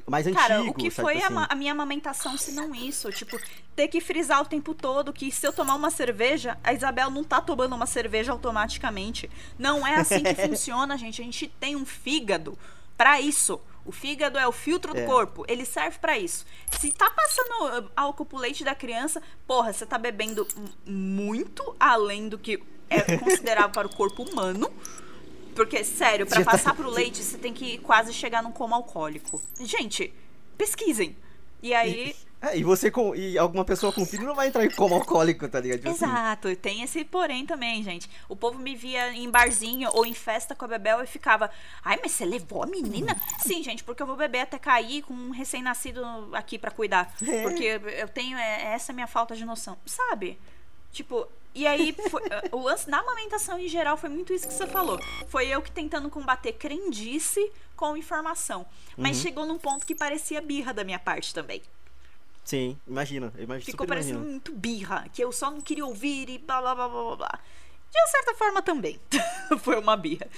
[0.07, 0.41] mais antigo.
[0.41, 1.35] Cara, o que foi assim.
[1.37, 3.11] a, a, minha amamentação se não isso?
[3.13, 3.39] Tipo,
[3.75, 7.25] ter que frisar o tempo todo que se eu tomar uma cerveja, a Isabel não
[7.25, 9.31] tá tomando uma cerveja automaticamente.
[9.59, 11.21] Não é assim que funciona, gente.
[11.21, 12.59] A gente tem um fígado
[12.97, 13.61] para isso.
[13.85, 15.07] O fígado é o filtro do é.
[15.07, 16.45] corpo, ele serve para isso.
[16.79, 20.47] Se tá passando uh, álcool pro leite da criança, porra, você tá bebendo
[20.85, 24.71] muito além do que é considerável para o corpo humano.
[25.55, 29.43] Porque, sério, para tá passar pro leite, você tem que quase chegar num coma alcoólico.
[29.61, 30.13] Gente,
[30.57, 31.17] pesquisem.
[31.63, 32.15] E aí.
[32.43, 33.15] É, e você com.
[33.15, 35.79] E alguma pessoa com filho não vai entrar em coma alcoólico, tá ligado?
[35.79, 36.05] Tipo assim.
[36.05, 36.57] Exato, assim.
[36.57, 38.09] tem esse porém também, gente.
[38.29, 41.51] O povo me via em barzinho ou em festa com a Bebel e ficava.
[41.85, 43.15] Ai, mas você levou a menina?
[43.41, 47.15] Sim, gente, porque eu vou beber até cair com um recém-nascido aqui para cuidar.
[47.27, 47.43] É.
[47.43, 48.39] Porque eu tenho.
[48.39, 49.77] É, essa é minha falta de noção.
[49.85, 50.39] Sabe?
[50.93, 52.23] Tipo, e aí, foi,
[52.53, 54.99] o lance da amamentação em geral foi muito isso que você falou.
[55.29, 58.67] Foi eu que tentando combater crendice com informação.
[58.97, 59.23] Mas uhum.
[59.23, 61.61] chegou num ponto que parecia birra da minha parte também.
[62.45, 63.33] Sim, imagina.
[63.39, 66.89] imagina Ficou parecendo muito birra, que eu só não queria ouvir e blá blá blá
[66.89, 67.41] blá blá.
[67.91, 69.01] De uma certa forma também.
[69.63, 70.29] foi uma birra.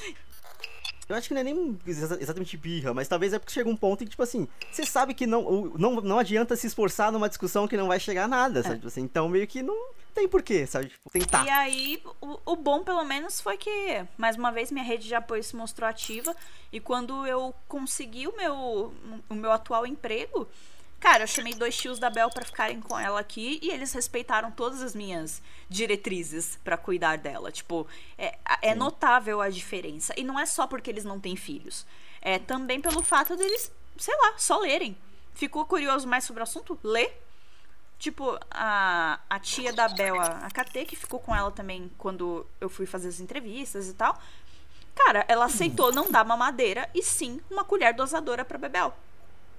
[1.08, 4.02] Eu acho que não é nem exatamente birra, mas talvez é porque chega um ponto
[4.02, 7.68] em que, tipo assim, você sabe que não, não, não adianta se esforçar numa discussão
[7.68, 8.74] que não vai chegar a nada, sabe?
[8.74, 8.76] É.
[8.76, 9.76] Tipo assim, então meio que não
[10.14, 10.88] tem porquê, sabe?
[10.88, 11.44] Tipo, tentar.
[11.44, 15.14] E aí, o, o, bom, pelo menos, foi que, mais uma vez, minha rede de
[15.14, 16.34] apoio se mostrou ativa.
[16.72, 18.94] E quando eu consegui o meu,
[19.28, 20.48] o meu atual emprego,
[21.02, 24.52] Cara, eu chamei dois tios da Bel para ficarem com ela aqui e eles respeitaram
[24.52, 27.50] todas as minhas diretrizes para cuidar dela.
[27.50, 30.14] Tipo, é, é notável a diferença.
[30.16, 31.84] E não é só porque eles não têm filhos.
[32.20, 34.96] É também pelo fato deles, sei lá, só lerem.
[35.34, 36.78] Ficou curioso mais sobre o assunto?
[36.84, 37.10] Lê.
[37.98, 42.46] Tipo, a, a tia da Bel, a, a KT, que ficou com ela também quando
[42.60, 44.16] eu fui fazer as entrevistas e tal.
[44.94, 48.94] Cara, ela aceitou não dar mamadeira e sim uma colher dosadora pra Bebel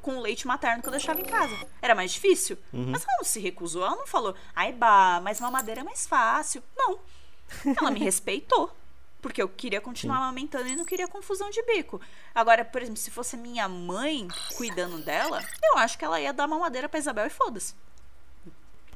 [0.03, 1.55] com o leite materno que eu deixava em casa.
[1.81, 2.57] Era mais difícil.
[2.71, 2.91] Uhum.
[2.91, 3.83] Mas ela não se recusou.
[3.83, 6.61] Ela não falou, ai, bah, mas mamadeira é mais fácil.
[6.77, 6.99] Não.
[7.65, 8.69] Ela me respeitou.
[9.21, 10.23] Porque eu queria continuar Sim.
[10.23, 12.01] amamentando e não queria confusão de bico.
[12.35, 14.27] Agora, por exemplo, se fosse minha mãe
[14.57, 17.73] cuidando dela, eu acho que ela ia dar mamadeira pra Isabel e foda-se.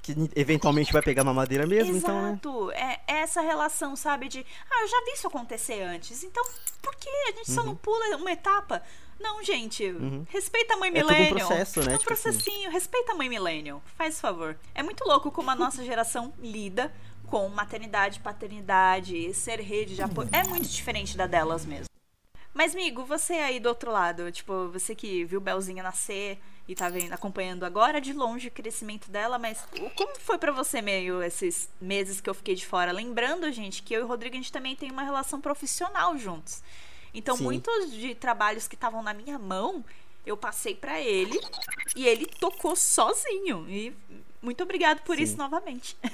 [0.02, 2.36] Que eventualmente vai pegar mamadeira mesmo, Exato.
[2.36, 2.98] então, né?
[3.08, 4.28] É, é essa relação, sabe?
[4.28, 6.22] De, ah, eu já vi isso acontecer antes.
[6.24, 6.44] Então,
[6.82, 7.56] por que a gente uhum.
[7.56, 8.84] só não pula uma etapa?
[9.20, 10.26] Não, gente, uhum.
[10.30, 11.26] respeita a mãe millennial.
[11.26, 11.94] É um processo, né?
[11.94, 12.24] É um tipo assim.
[12.24, 12.74] processinho, assim.
[12.74, 13.82] respeita a mãe millennial.
[13.98, 14.58] Faz favor.
[14.76, 16.94] É muito louco como a nossa geração lida
[17.28, 20.30] com maternidade, paternidade, ser rede de apoio.
[20.32, 21.88] É muito diferente da delas mesmo.
[22.54, 26.90] Mas, amigo, você aí do outro lado, tipo, você que viu Belzinha nascer e tá
[26.90, 29.64] vendo, acompanhando agora de longe o crescimento dela, mas
[29.96, 32.92] como foi para você meio esses meses que eu fiquei de fora?
[32.92, 36.64] Lembrando, gente, que eu e o Rodrigo a gente também tem uma relação profissional juntos.
[37.14, 37.44] Então, Sim.
[37.44, 39.84] muitos de trabalhos que estavam na minha mão,
[40.26, 41.40] eu passei para ele
[41.96, 43.66] e ele tocou sozinho.
[43.70, 43.96] E
[44.42, 45.24] muito obrigado por Sim.
[45.24, 45.98] isso novamente.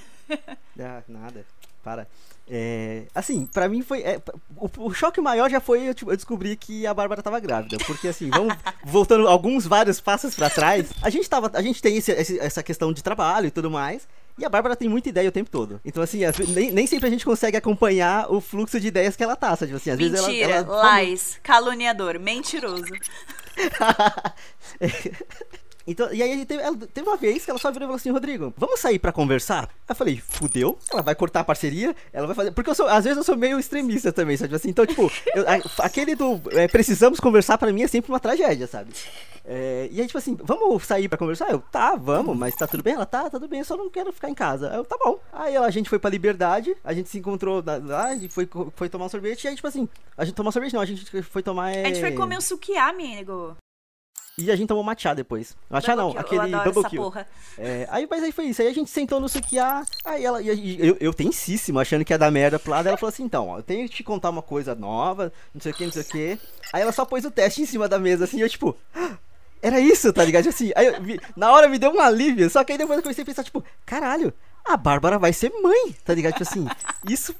[0.79, 1.45] Ah, nada.
[1.83, 2.07] Para.
[2.49, 4.01] É, assim, para mim foi.
[4.01, 4.21] É,
[4.55, 7.77] o, o, choque maior já foi eu, tipo, eu descobri que a Bárbara tava grávida.
[7.85, 10.91] Porque, assim, vamos voltando alguns vários passos para trás.
[11.01, 11.51] A gente tava.
[11.53, 14.07] A gente tem esse, essa questão de trabalho e tudo mais.
[14.37, 15.79] E a Bárbara tem muita ideia o tempo todo.
[15.85, 19.35] Então, assim, nem, nem sempre a gente consegue acompanhar o fluxo de ideias que ela
[19.35, 19.55] tá.
[19.55, 20.53] Tipo assim, às Mentira, vezes ela.
[20.55, 22.91] ela Lais, caluniador, mentiroso.
[25.85, 28.11] Então, e aí teve, ela, teve uma vez que ela só virou e falou assim,
[28.11, 29.69] Rodrigo, vamos sair pra conversar?
[29.87, 32.51] Eu falei, fudeu, ela vai cortar a parceria, ela vai fazer.
[32.51, 34.55] Porque eu sou, às vezes eu sou meio extremista também, sabe?
[34.55, 38.19] Assim, então, tipo, eu, a, aquele do é, precisamos conversar pra mim é sempre uma
[38.19, 38.91] tragédia, sabe?
[39.45, 41.51] É, e aí, tipo assim, vamos sair pra conversar?
[41.51, 42.93] Eu, tá, vamos, mas tá tudo bem?
[42.93, 44.67] Ela, tá, tá tudo bem, eu só não quero ficar em casa.
[44.73, 45.19] Eu, tá bom.
[45.33, 48.87] Aí a gente foi pra Liberdade, a gente se encontrou lá, a gente foi, foi
[48.87, 51.43] tomar um sorvete, e aí, tipo assim, a gente tomou sorvete não, a gente foi
[51.43, 51.71] tomar.
[51.71, 51.83] É...
[51.83, 53.57] A gente foi comer um sukiá, amigo.
[54.37, 55.55] E a gente tomou matcha depois.
[55.69, 57.13] Matcha não, aquele double kill.
[57.57, 58.63] É, aí, mas aí foi isso.
[58.63, 59.83] Aí a gente sentou no sukiá.
[60.03, 60.41] Aí ela.
[60.41, 62.87] E, eu, eu tensíssimo, achando que ia dar merda pro lado.
[62.87, 65.71] Ela falou assim: então, ó, eu tenho que te contar uma coisa nova, não sei
[65.71, 66.39] o que, não sei o que.
[66.71, 68.75] Aí ela só pôs o teste em cima da mesa, assim, eu tipo.
[68.95, 69.17] Ah,
[69.61, 70.49] era isso, tá ligado?
[70.49, 70.95] Assim, aí eu,
[71.37, 72.49] na hora me deu um alívio.
[72.49, 74.33] Só que aí depois eu comecei a pensar, tipo, caralho,
[74.65, 76.33] a Bárbara vai ser mãe, tá ligado?
[76.33, 76.67] Tipo assim,
[77.07, 77.35] isso.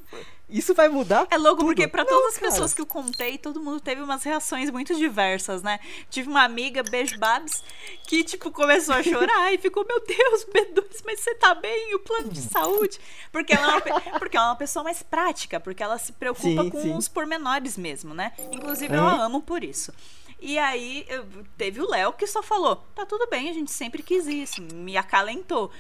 [0.53, 1.25] Isso vai mudar.
[1.31, 1.65] É louco, tudo.
[1.69, 2.51] porque para Não, todas as cara.
[2.51, 5.79] pessoas que eu contei, todo mundo teve umas reações muito diversas, né?
[6.11, 7.63] Tive uma amiga, beijo Babs,
[8.07, 11.95] que, tipo, começou a chorar e ficou, meu Deus, B2, mas você tá bem?
[11.95, 12.99] O plano de saúde?
[13.31, 16.63] Porque ela, é uma, porque ela é uma pessoa mais prática, porque ela se preocupa
[16.63, 16.95] Sim, com sim.
[16.95, 18.31] os pormenores mesmo, né?
[18.51, 19.07] Inclusive, eu Uhum.
[19.07, 19.91] a amo por isso.
[20.39, 21.25] E aí, eu-
[21.57, 24.95] teve o Léo que só falou: tá tudo bem, a gente sempre quis isso, me
[24.97, 25.71] acalentou.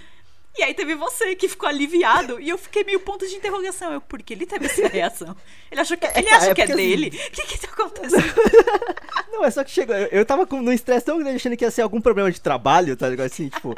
[0.55, 3.91] E aí teve você que ficou aliviado e eu fiquei meio ponto de interrogação.
[3.91, 5.35] Eu, por que ele teve essa reação?
[5.71, 7.07] Ele achou que ele cara, acha é que é assim, dele?
[7.07, 8.33] O que que tá acontecendo?
[9.33, 9.95] Não, é só que chegou.
[9.95, 12.39] Eu, eu tava com num estresse tão grande achando que ia ser algum problema de
[12.39, 13.25] trabalho, tá ligado?
[13.25, 13.75] Assim, tipo.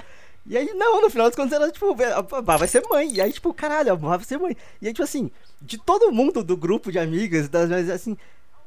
[0.48, 3.12] E aí, não, no final das contas, ela, tipo, a vai ser mãe.
[3.14, 4.56] E aí, tipo, caralho, a vai ser mãe.
[4.82, 8.16] E aí, tipo assim, de todo mundo do grupo de amigas, das, assim,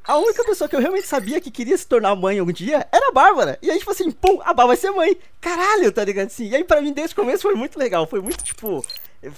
[0.09, 3.09] a única pessoa que eu realmente sabia que queria se tornar mãe algum dia era
[3.09, 3.59] a Bárbara.
[3.61, 5.15] E aí, tipo assim, pum, a Bá vai ser mãe.
[5.39, 6.25] Caralho, tá ligado?
[6.25, 8.07] Assim, e aí, pra mim, desde o começo foi muito legal.
[8.07, 8.83] Foi muito, tipo,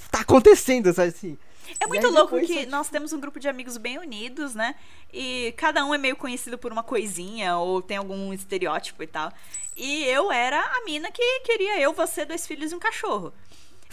[0.09, 1.37] tá acontecendo, sabe assim.
[1.77, 4.75] É muito aí louco que nós temos um grupo de amigos bem unidos, né?
[5.11, 9.29] E cada um é meio conhecido por uma coisinha ou tem algum estereótipo e tal.
[9.75, 13.33] E eu era a mina que queria eu, você, dois filhos e um cachorro.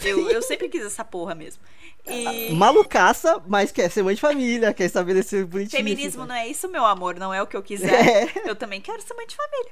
[0.03, 1.61] Eu, eu sempre quis essa porra mesmo.
[2.07, 5.77] E Malucaça, mas quer ser mãe de família, quer estabelecer bonitinho.
[5.77, 7.89] feminismo assim, não é isso, meu amor, não é o que eu quiser.
[7.89, 8.49] É.
[8.49, 9.71] Eu também quero ser mãe de família.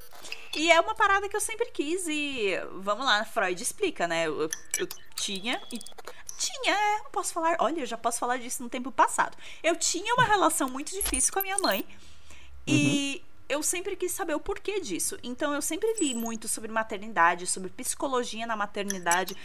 [0.56, 4.28] E é uma parada que eu sempre quis e vamos lá, Freud explica, né?
[4.28, 5.80] Eu, eu tinha e
[6.38, 9.36] tinha, é, posso falar, olha, eu já posso falar disso no tempo passado.
[9.64, 11.86] Eu tinha uma relação muito difícil com a minha mãe
[12.68, 13.07] e
[13.58, 15.18] eu sempre quis saber o porquê disso.
[15.24, 19.36] Então eu sempre li muito sobre maternidade, sobre psicologia na maternidade.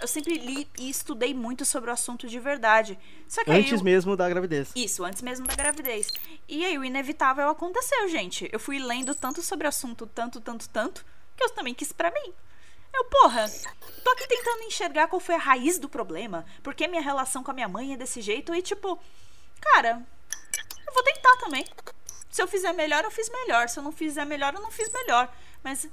[0.00, 2.98] Eu sempre li e estudei muito sobre o assunto de verdade.
[3.46, 4.70] Antes eu- mesmo da gravidez.
[4.74, 6.08] isso, antes mesmo da gravidez.
[6.48, 8.48] E aí o inevitável aconteceu, gente.
[8.52, 11.04] Eu fui lendo tanto sobre o assunto, tanto, tanto, tanto,
[11.36, 12.32] que eu também quis pra mim.
[12.94, 13.44] Eu, porra,
[14.02, 17.54] tô aqui tentando enxergar qual foi a raiz do problema, porque minha relação com a
[17.54, 18.98] minha mãe é desse jeito e tipo,
[19.60, 20.02] cara,
[20.86, 21.66] eu vou tentar também.
[22.30, 23.68] Se eu fizer melhor, eu fiz melhor.
[23.68, 25.32] Se eu não fizer melhor, eu não fiz melhor.
[25.62, 25.88] Mas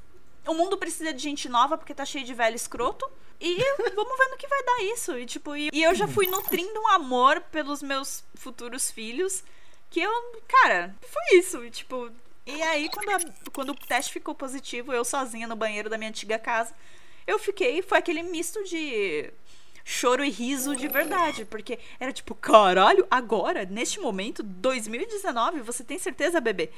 [0.45, 3.09] o mundo precisa de gente nova porque tá cheio de velho escroto.
[3.39, 3.55] E
[3.95, 5.17] vamos ver no que vai dar isso.
[5.17, 9.43] E, tipo, e, e eu já fui nutrindo um amor pelos meus futuros filhos.
[9.89, 10.11] Que eu,
[10.47, 11.63] cara, foi isso.
[11.63, 12.11] E, tipo,
[12.45, 16.09] e aí, quando, a- quando o teste ficou positivo, eu sozinha no banheiro da minha
[16.09, 16.73] antiga casa,
[17.25, 17.81] eu fiquei.
[17.81, 19.31] Foi aquele misto de
[19.85, 21.45] choro e riso de verdade.
[21.45, 26.71] Porque era tipo, caralho, agora, neste momento, 2019, você tem certeza, bebê?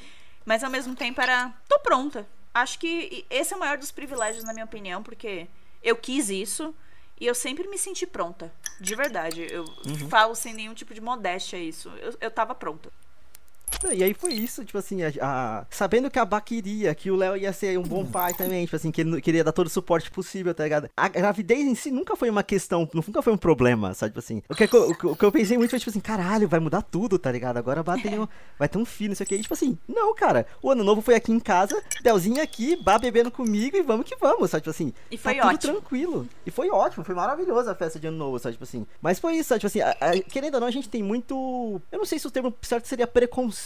[0.45, 2.27] Mas ao mesmo tempo era, tô pronta.
[2.53, 5.47] Acho que esse é o maior dos privilégios, na minha opinião, porque
[5.81, 6.75] eu quis isso
[7.19, 8.53] e eu sempre me senti pronta.
[8.79, 9.47] De verdade.
[9.49, 9.65] Eu
[10.09, 11.89] falo sem nenhum tipo de modéstia isso.
[11.99, 12.91] Eu, eu tava pronta.
[13.93, 17.15] E aí foi isso, tipo assim, a, a- sabendo que a Bá queria, que o
[17.15, 19.69] Léo ia ser um bom pai também, tipo assim, que ele queria dar todo o
[19.69, 20.89] suporte possível, tá ligado?
[20.97, 24.11] A gravidez em si nunca foi uma questão, nunca foi um problema, sabe?
[24.11, 26.59] Tipo assim, o que, o, o que eu pensei muito foi, tipo assim, caralho, vai
[26.59, 27.57] mudar tudo, tá ligado?
[27.57, 29.35] Agora a Bá tem um- vai ter um filho, não sei o que.
[29.35, 32.97] E, tipo assim, não, cara, o ano novo foi aqui em casa, Delzinho aqui, Bá
[32.97, 34.61] bebendo comigo e vamos que vamos, sabe?
[34.63, 35.73] Tipo assim, E foi tá tudo ótimo.
[35.73, 36.27] tranquilo.
[36.45, 38.53] E foi ótimo, foi maravilhosa a festa de ano novo, sabe?
[38.53, 38.87] Tipo assim.
[39.01, 39.59] Mas foi isso, sabe?
[39.59, 41.79] Tipo assim, a- a- querendo ou não, a gente tem muito.
[41.91, 43.56] Eu não sei se o termo certo seria preconceito.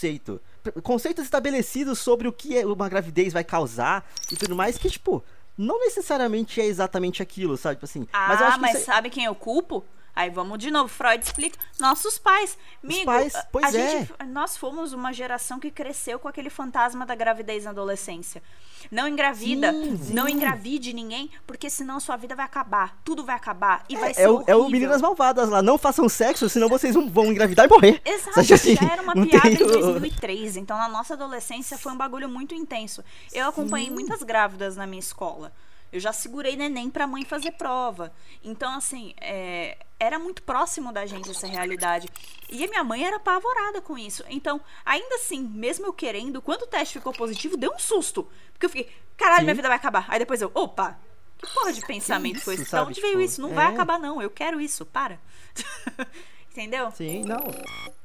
[0.63, 4.89] Pre- Conceitos estabelecidos sobre o que é uma gravidez vai causar e tudo mais, que,
[4.89, 5.23] tipo,
[5.57, 7.75] não necessariamente é exatamente aquilo, sabe?
[7.75, 8.07] Tipo assim.
[8.13, 9.83] Ah, mas eu acho que mas é- sabe quem eu culpo?
[10.15, 11.57] Aí vamos de novo, Freud explica.
[11.79, 12.57] Nossos pais.
[12.83, 13.99] Amigo, pais, pois é.
[13.99, 18.43] gente, nós fomos uma geração que cresceu com aquele fantasma da gravidez na adolescência.
[18.91, 20.13] Não engravida, Sim, sim.
[20.13, 22.97] não engravide ninguém, porque senão sua vida vai acabar.
[23.05, 24.67] Tudo vai acabar e vai ser é, o, é o.
[24.69, 25.61] Meninas Malvadas lá.
[25.61, 28.01] Não façam sexo, senão vocês vão- engravidar e morrer.
[28.03, 30.57] Exato, assim, já era uma piada tem em o- 2003.
[30.57, 33.03] Então, na nossa adolescência, foi um bagulho muito intenso.
[33.31, 35.53] Eu acompanhei muitas grávidas na minha escola.
[35.91, 38.13] Eu já segurei neném pra mãe fazer prova.
[38.43, 42.07] Então, assim, é, era muito próximo da gente essa realidade.
[42.49, 44.23] E a minha mãe era apavorada com isso.
[44.29, 48.27] Então, ainda assim, mesmo eu querendo, quando o teste ficou positivo, deu um susto.
[48.53, 49.45] Porque eu fiquei, caralho, Sim.
[49.45, 50.05] minha vida vai acabar.
[50.07, 50.97] Aí depois eu, opa,
[51.37, 52.63] que porra de pensamento isso, foi esse?
[52.63, 52.89] Da sabe?
[52.89, 53.41] onde veio Tipo, isso?
[53.41, 53.69] Não vai é.
[53.69, 54.21] acabar, não.
[54.21, 55.19] Eu quero isso, para.
[56.51, 56.91] Entendeu?
[56.91, 57.39] Sim, não.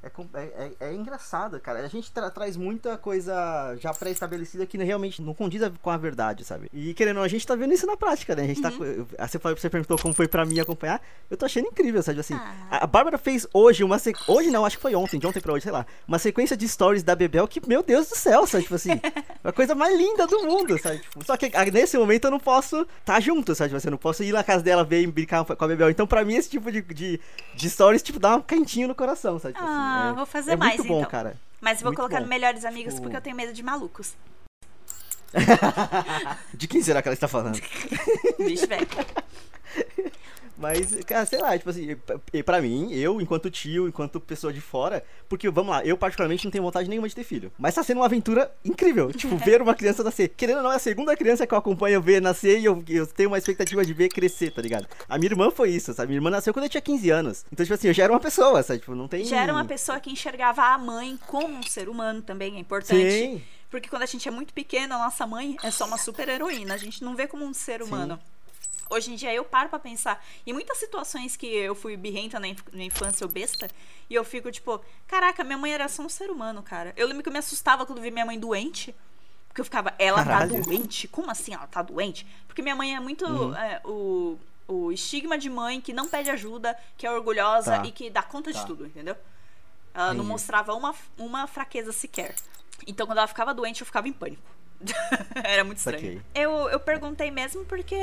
[0.02, 1.80] É, é, é- é engraçado, cara.
[1.80, 6.44] A gente tra- traz muita coisa já pré-estabelecida que realmente não condiz com a verdade,
[6.44, 6.68] sabe?
[6.72, 8.44] E querendo a gente tá vendo isso na prática, né?
[8.44, 8.68] A gente tá.
[8.70, 9.04] Uhum.
[9.18, 11.02] ah, Você, falou, você perguntou como foi pra mim acompanhar.
[11.28, 12.20] Eu tô achando incrível, sabe?
[12.20, 12.78] Assim, Ah.
[12.82, 14.32] a Bárbara fez hoje uma sequência.
[14.32, 15.84] Hoje não, acho que foi ontem, de ontem pra hoje, sei lá.
[16.06, 18.62] Uma sequência de stories da Bebel que, meu Deus do céu, sabe?
[18.62, 18.90] Tipo assim,
[19.42, 21.00] a coisa mais linda do mundo, sabe?
[21.00, 23.70] Tipo, só que ah, nesse momento eu não posso estar tá junto, sabe?
[23.70, 25.90] Tipo assim, eu não posso ir na casa dela ver e brincar com a Bebel.
[25.90, 27.20] Então, pra mim, esse tipo de, de,
[27.56, 29.54] de stories, tipo, dá um cantinho no coração, sabe?
[29.54, 31.10] Tipo assim, Ah, é- vou fazer é mais, muito bom, então.
[31.10, 31.36] cara.
[31.60, 32.22] Mas vou Muito colocar bom.
[32.22, 34.14] no Melhores Amigos Tipo- porque eu tenho medo de malucos.
[36.54, 37.60] De quem será que ela está falando?
[38.38, 38.86] Vixe, velho.
[40.56, 41.96] Mas, cara, sei lá, tipo assim,
[42.44, 46.50] pra mim, eu, enquanto tio, enquanto pessoa de fora, porque, vamos lá, eu particularmente não
[46.50, 47.52] tenho vontade nenhuma de ter filho.
[47.58, 49.12] Mas tá sendo uma aventura incrível.
[49.12, 50.28] Tipo, ver uma criança nascer.
[50.28, 53.06] Querendo ou não, é a segunda criança que eu acompanho ver nascer e eu, eu
[53.06, 54.86] tenho uma expectativa de ver crescer, tá ligado?
[55.08, 56.08] A minha irmã foi isso, sabe?
[56.08, 57.44] Minha irmã nasceu quando eu tinha 15 anos.
[57.52, 58.80] Então, tipo assim, eu já era uma pessoa, sabe?
[58.80, 59.24] Tipo, não tem.
[59.24, 63.10] Já era uma pessoa que enxergava a mãe como um ser humano também, é importante.
[63.10, 63.42] Sim.
[63.70, 66.74] Porque quando a gente é muito pequena, a nossa mãe é só uma super heroína.
[66.74, 68.18] A gente não vê como um ser humano.
[68.88, 72.48] Hoje em dia eu paro pra pensar em muitas situações que eu fui birrenta na,
[72.48, 73.68] inf- na infância ou besta,
[74.08, 76.92] e eu fico tipo, caraca, minha mãe era só um ser humano, cara.
[76.96, 78.94] Eu lembro que eu me assustava quando vi minha mãe doente.
[79.48, 80.52] Porque eu ficava, ela Caralho.
[80.54, 81.08] tá doente?
[81.08, 82.26] Como assim ela tá doente?
[82.46, 83.56] Porque minha mãe é muito Uhum.
[83.56, 87.86] é, o, o estigma de mãe que não pede ajuda, que é orgulhosa Tá.
[87.86, 88.66] e que dá conta de Tá.
[88.66, 89.16] tudo, entendeu?
[89.94, 92.34] Ela não mostrava uma, uma fraqueza sequer.
[92.86, 94.42] Então, quando ela ficava doente, eu ficava em pânico.
[95.44, 95.98] Era muito estranho.
[96.00, 96.22] Saquei.
[96.34, 97.96] Eu, eu perguntei mesmo porque,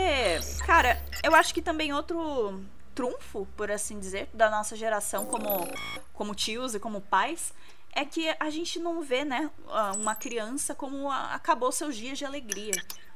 [0.65, 2.61] cara, eu acho que também outro
[2.95, 5.67] trunfo, por assim dizer, da nossa geração como,
[6.13, 7.53] como tios e como pais,
[7.95, 9.49] é que a gente não vê, né,
[9.97, 12.73] uma criança como a- acabou seus dias de alegria.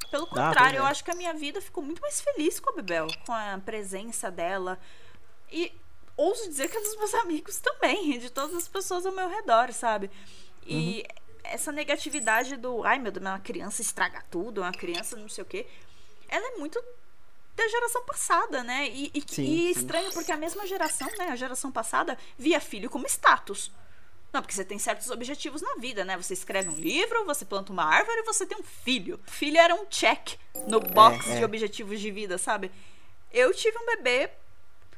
[0.09, 0.79] Pelo pois contrário, é.
[0.79, 3.59] eu acho que a minha vida ficou muito mais feliz com a Bebel, com a
[3.63, 4.79] presença dela.
[5.51, 5.71] E
[6.15, 9.71] ouso dizer que é dos meus amigos também, de todas as pessoas ao meu redor,
[9.73, 10.09] sabe?
[10.65, 11.26] E Uhum.
[11.51, 15.47] Essa negatividade do, ai meu Deus, uma criança estraga tudo, uma criança não sei o
[15.47, 15.65] quê,
[16.27, 16.81] ela é muito
[17.55, 18.87] da geração passada, né?
[18.89, 19.79] E, e, Sim, e sim.
[19.79, 23.71] estranho porque a mesma geração, né, a geração passada, via filho como status.
[24.31, 26.15] Não, porque você tem certos objetivos na vida, né?
[26.17, 29.19] Você escreve um livro, você planta uma árvore e você tem um filho.
[29.25, 30.37] Filho era um check
[30.67, 31.37] no box É, é.
[31.37, 32.69] de objetivos de vida, sabe?
[33.31, 34.29] Eu tive um bebê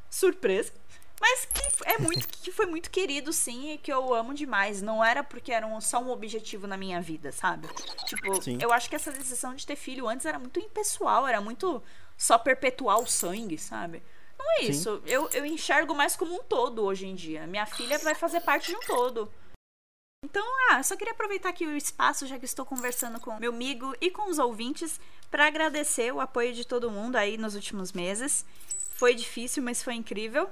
[0.10, 0.74] surpresa,
[1.22, 4.82] mas que é muito que foi muito querido sim e que eu amo demais.
[4.82, 7.68] Não era porque era um- só um objetivo na minha vida, sabe?
[8.06, 8.58] Tipo, Sim.
[8.62, 11.84] eu acho que essa decisão de ter filho antes era muito impessoal, era muito
[12.18, 14.02] só perpetuar o sangue, sabe?
[14.38, 14.70] Não é Sim.
[14.70, 15.02] isso.
[15.06, 17.46] Eu, eu enxergo mais como um todo hoje em dia.
[17.46, 19.32] Minha filha vai fazer parte de um todo.
[20.26, 23.96] Então, ah, só queria aproveitar aqui o espaço, já que estou conversando com meu amigo
[24.02, 25.00] e com os ouvintes,
[25.32, 28.46] para agradecer o apoio de todo mundo aí nos últimos meses.
[28.96, 30.50] Foi difícil, mas foi incrível.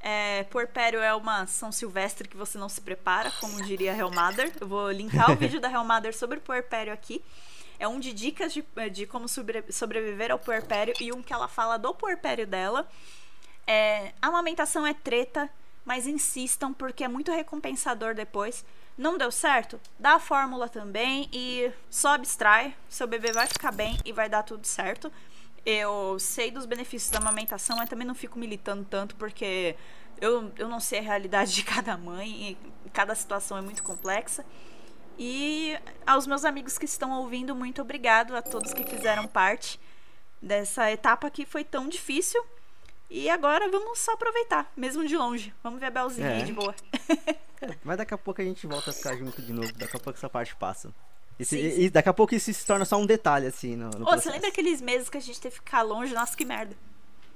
[0.00, 4.52] É, Porpério é uma São Silvestre que você não se prepara, como diria a Hellmother.
[4.60, 7.22] Eu vou linkar o vídeo da Hellmother sobre puerpério aqui.
[7.78, 11.48] É um de dicas de, de como sobre- sobreviver ao puerpério e um que ela
[11.48, 12.88] fala do puerpério dela.
[13.66, 15.48] É, a amamentação é treta,
[15.84, 18.64] mas insistam porque é muito recompensador depois.
[18.96, 19.80] Não deu certo?
[19.98, 22.74] Dá a fórmula também e só abstrai.
[22.88, 25.12] Seu bebê vai ficar bem e vai dar tudo certo.
[25.70, 29.76] Eu sei dos benefícios da amamentação, mas também não fico militando tanto porque
[30.18, 32.56] eu, eu não sei a realidade de cada mãe
[32.86, 34.46] e cada situação é muito complexa.
[35.18, 39.78] E aos meus amigos que estão ouvindo, muito obrigado a todos que fizeram parte
[40.40, 42.42] dessa etapa que foi tão difícil.
[43.10, 45.52] E agora vamos só aproveitar, mesmo de longe.
[45.62, 46.36] Vamos ver a Belzinha É.
[46.36, 46.74] aí de boa.
[47.84, 49.70] Mas daqui a pouco a gente volta a ficar junto de novo.
[49.74, 50.94] Daqui a pouco essa parte passa.
[51.38, 51.80] E, se- Sim, sim.
[51.82, 54.04] e daqui a pouco isso se torna só um detalhe, assim, no, no Ô, você
[54.06, 54.30] processo.
[54.30, 56.12] lembra aqueles meses que a gente teve que ficar longe?
[56.12, 56.74] Nossa, que merda.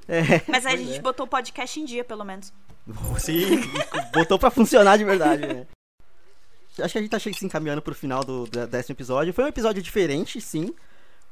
[0.09, 1.01] É, Mas aí a gente é.
[1.01, 2.53] botou o podcast em dia, pelo menos.
[3.19, 3.61] Sim,
[4.13, 5.67] botou pra funcionar de verdade, né?
[6.81, 9.33] Acho que a gente tá se encaminhando pro final do, do décimo episódio.
[9.33, 10.75] Foi um episódio diferente, sim.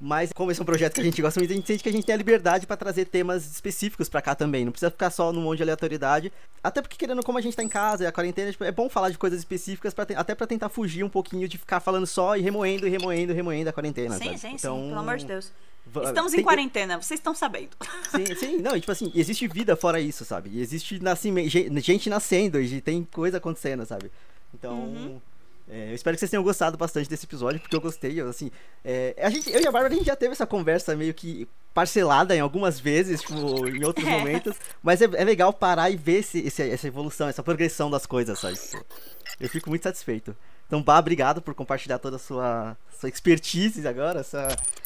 [0.01, 1.89] Mas como esse é um projeto que a gente gosta muito, a gente sente que
[1.89, 4.65] a gente tem a liberdade pra trazer temas específicos pra cá também.
[4.65, 6.33] Não precisa ficar só num monte de aleatoriedade.
[6.65, 8.89] Até porque, querendo como a gente tá em casa e a quarentena, tipo, é bom
[8.89, 12.07] falar de coisas específicas, pra te- até pra tentar fugir um pouquinho de ficar falando
[12.07, 14.17] só e remoendo, e remoendo, e remoendo a quarentena.
[14.17, 14.39] sim, sabe?
[14.39, 14.89] sim, Então, sim.
[14.89, 15.53] Pelo amor de Deus.
[16.05, 17.71] Estamos em tem- quarentena, vocês estão sabendo.
[18.11, 20.51] Sim, sim, não, e tipo assim, existe vida fora isso, sabe?
[20.53, 24.11] E existe nascimento, gente nascendo, e tem coisa acontecendo, sabe?
[24.55, 25.21] Então, Uhum.
[25.71, 28.51] É, eu espero que vocês tenham gostado bastante desse episódio, porque eu gostei, eu, assim,
[28.85, 31.49] é, a gente, eu e a Bárbara, a gente já teve essa conversa meio que
[31.73, 36.18] parcelada em algumas vezes, tipo, em outros momentos, mas é, é legal parar e ver
[36.21, 38.59] esse, esse- essa evolução, essa progressão das coisas, sabe?
[39.39, 40.37] Eu fico muito satisfeito.
[40.66, 44.23] Então, Bá, obrigado por compartilhar toda a sua, sua expertise agora,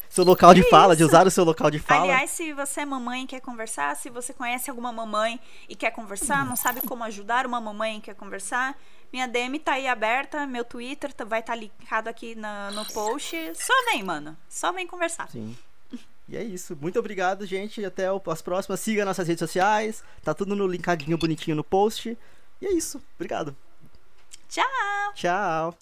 [0.08, 2.04] seu local de Que fala, de usar o seu local de fala.
[2.04, 5.90] Aliás, se você é mamãe e quer conversar, se você conhece alguma mamãe e quer
[5.90, 8.78] conversar, não sabe como ajudar uma mamãe e quer conversar,
[9.14, 13.36] minha DM tá aí aberta, meu Twitter tá- vai estar linkado aqui na- no post.
[13.54, 14.36] Só vem, mano.
[14.48, 15.30] Só vem conversar.
[15.30, 15.56] Sim.
[16.28, 16.76] E é isso.
[16.80, 17.84] Muito obrigado, gente.
[17.84, 18.80] Até as próximas.
[18.80, 20.02] Siga nossas redes sociais.
[20.24, 22.18] Tá tudo no linkadinho bonitinho no post.
[22.60, 23.00] E é isso.
[23.14, 23.54] Obrigado.
[24.48, 25.12] Tchau!
[25.14, 25.78] Tchau.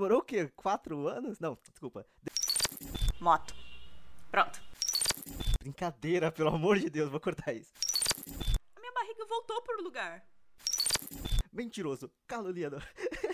[0.00, 0.50] Demorou o quê?
[0.56, 1.38] Quatro anos?
[1.38, 2.06] Não, desculpa.
[3.20, 3.54] Moto.
[4.30, 4.58] Pronto.
[5.60, 7.70] Brincadeira, pelo amor de Deus, vou cortar isso.
[8.74, 10.24] A minha barriga voltou pro lugar.
[11.52, 12.10] Mentiroso.
[12.26, 12.82] Caluniador.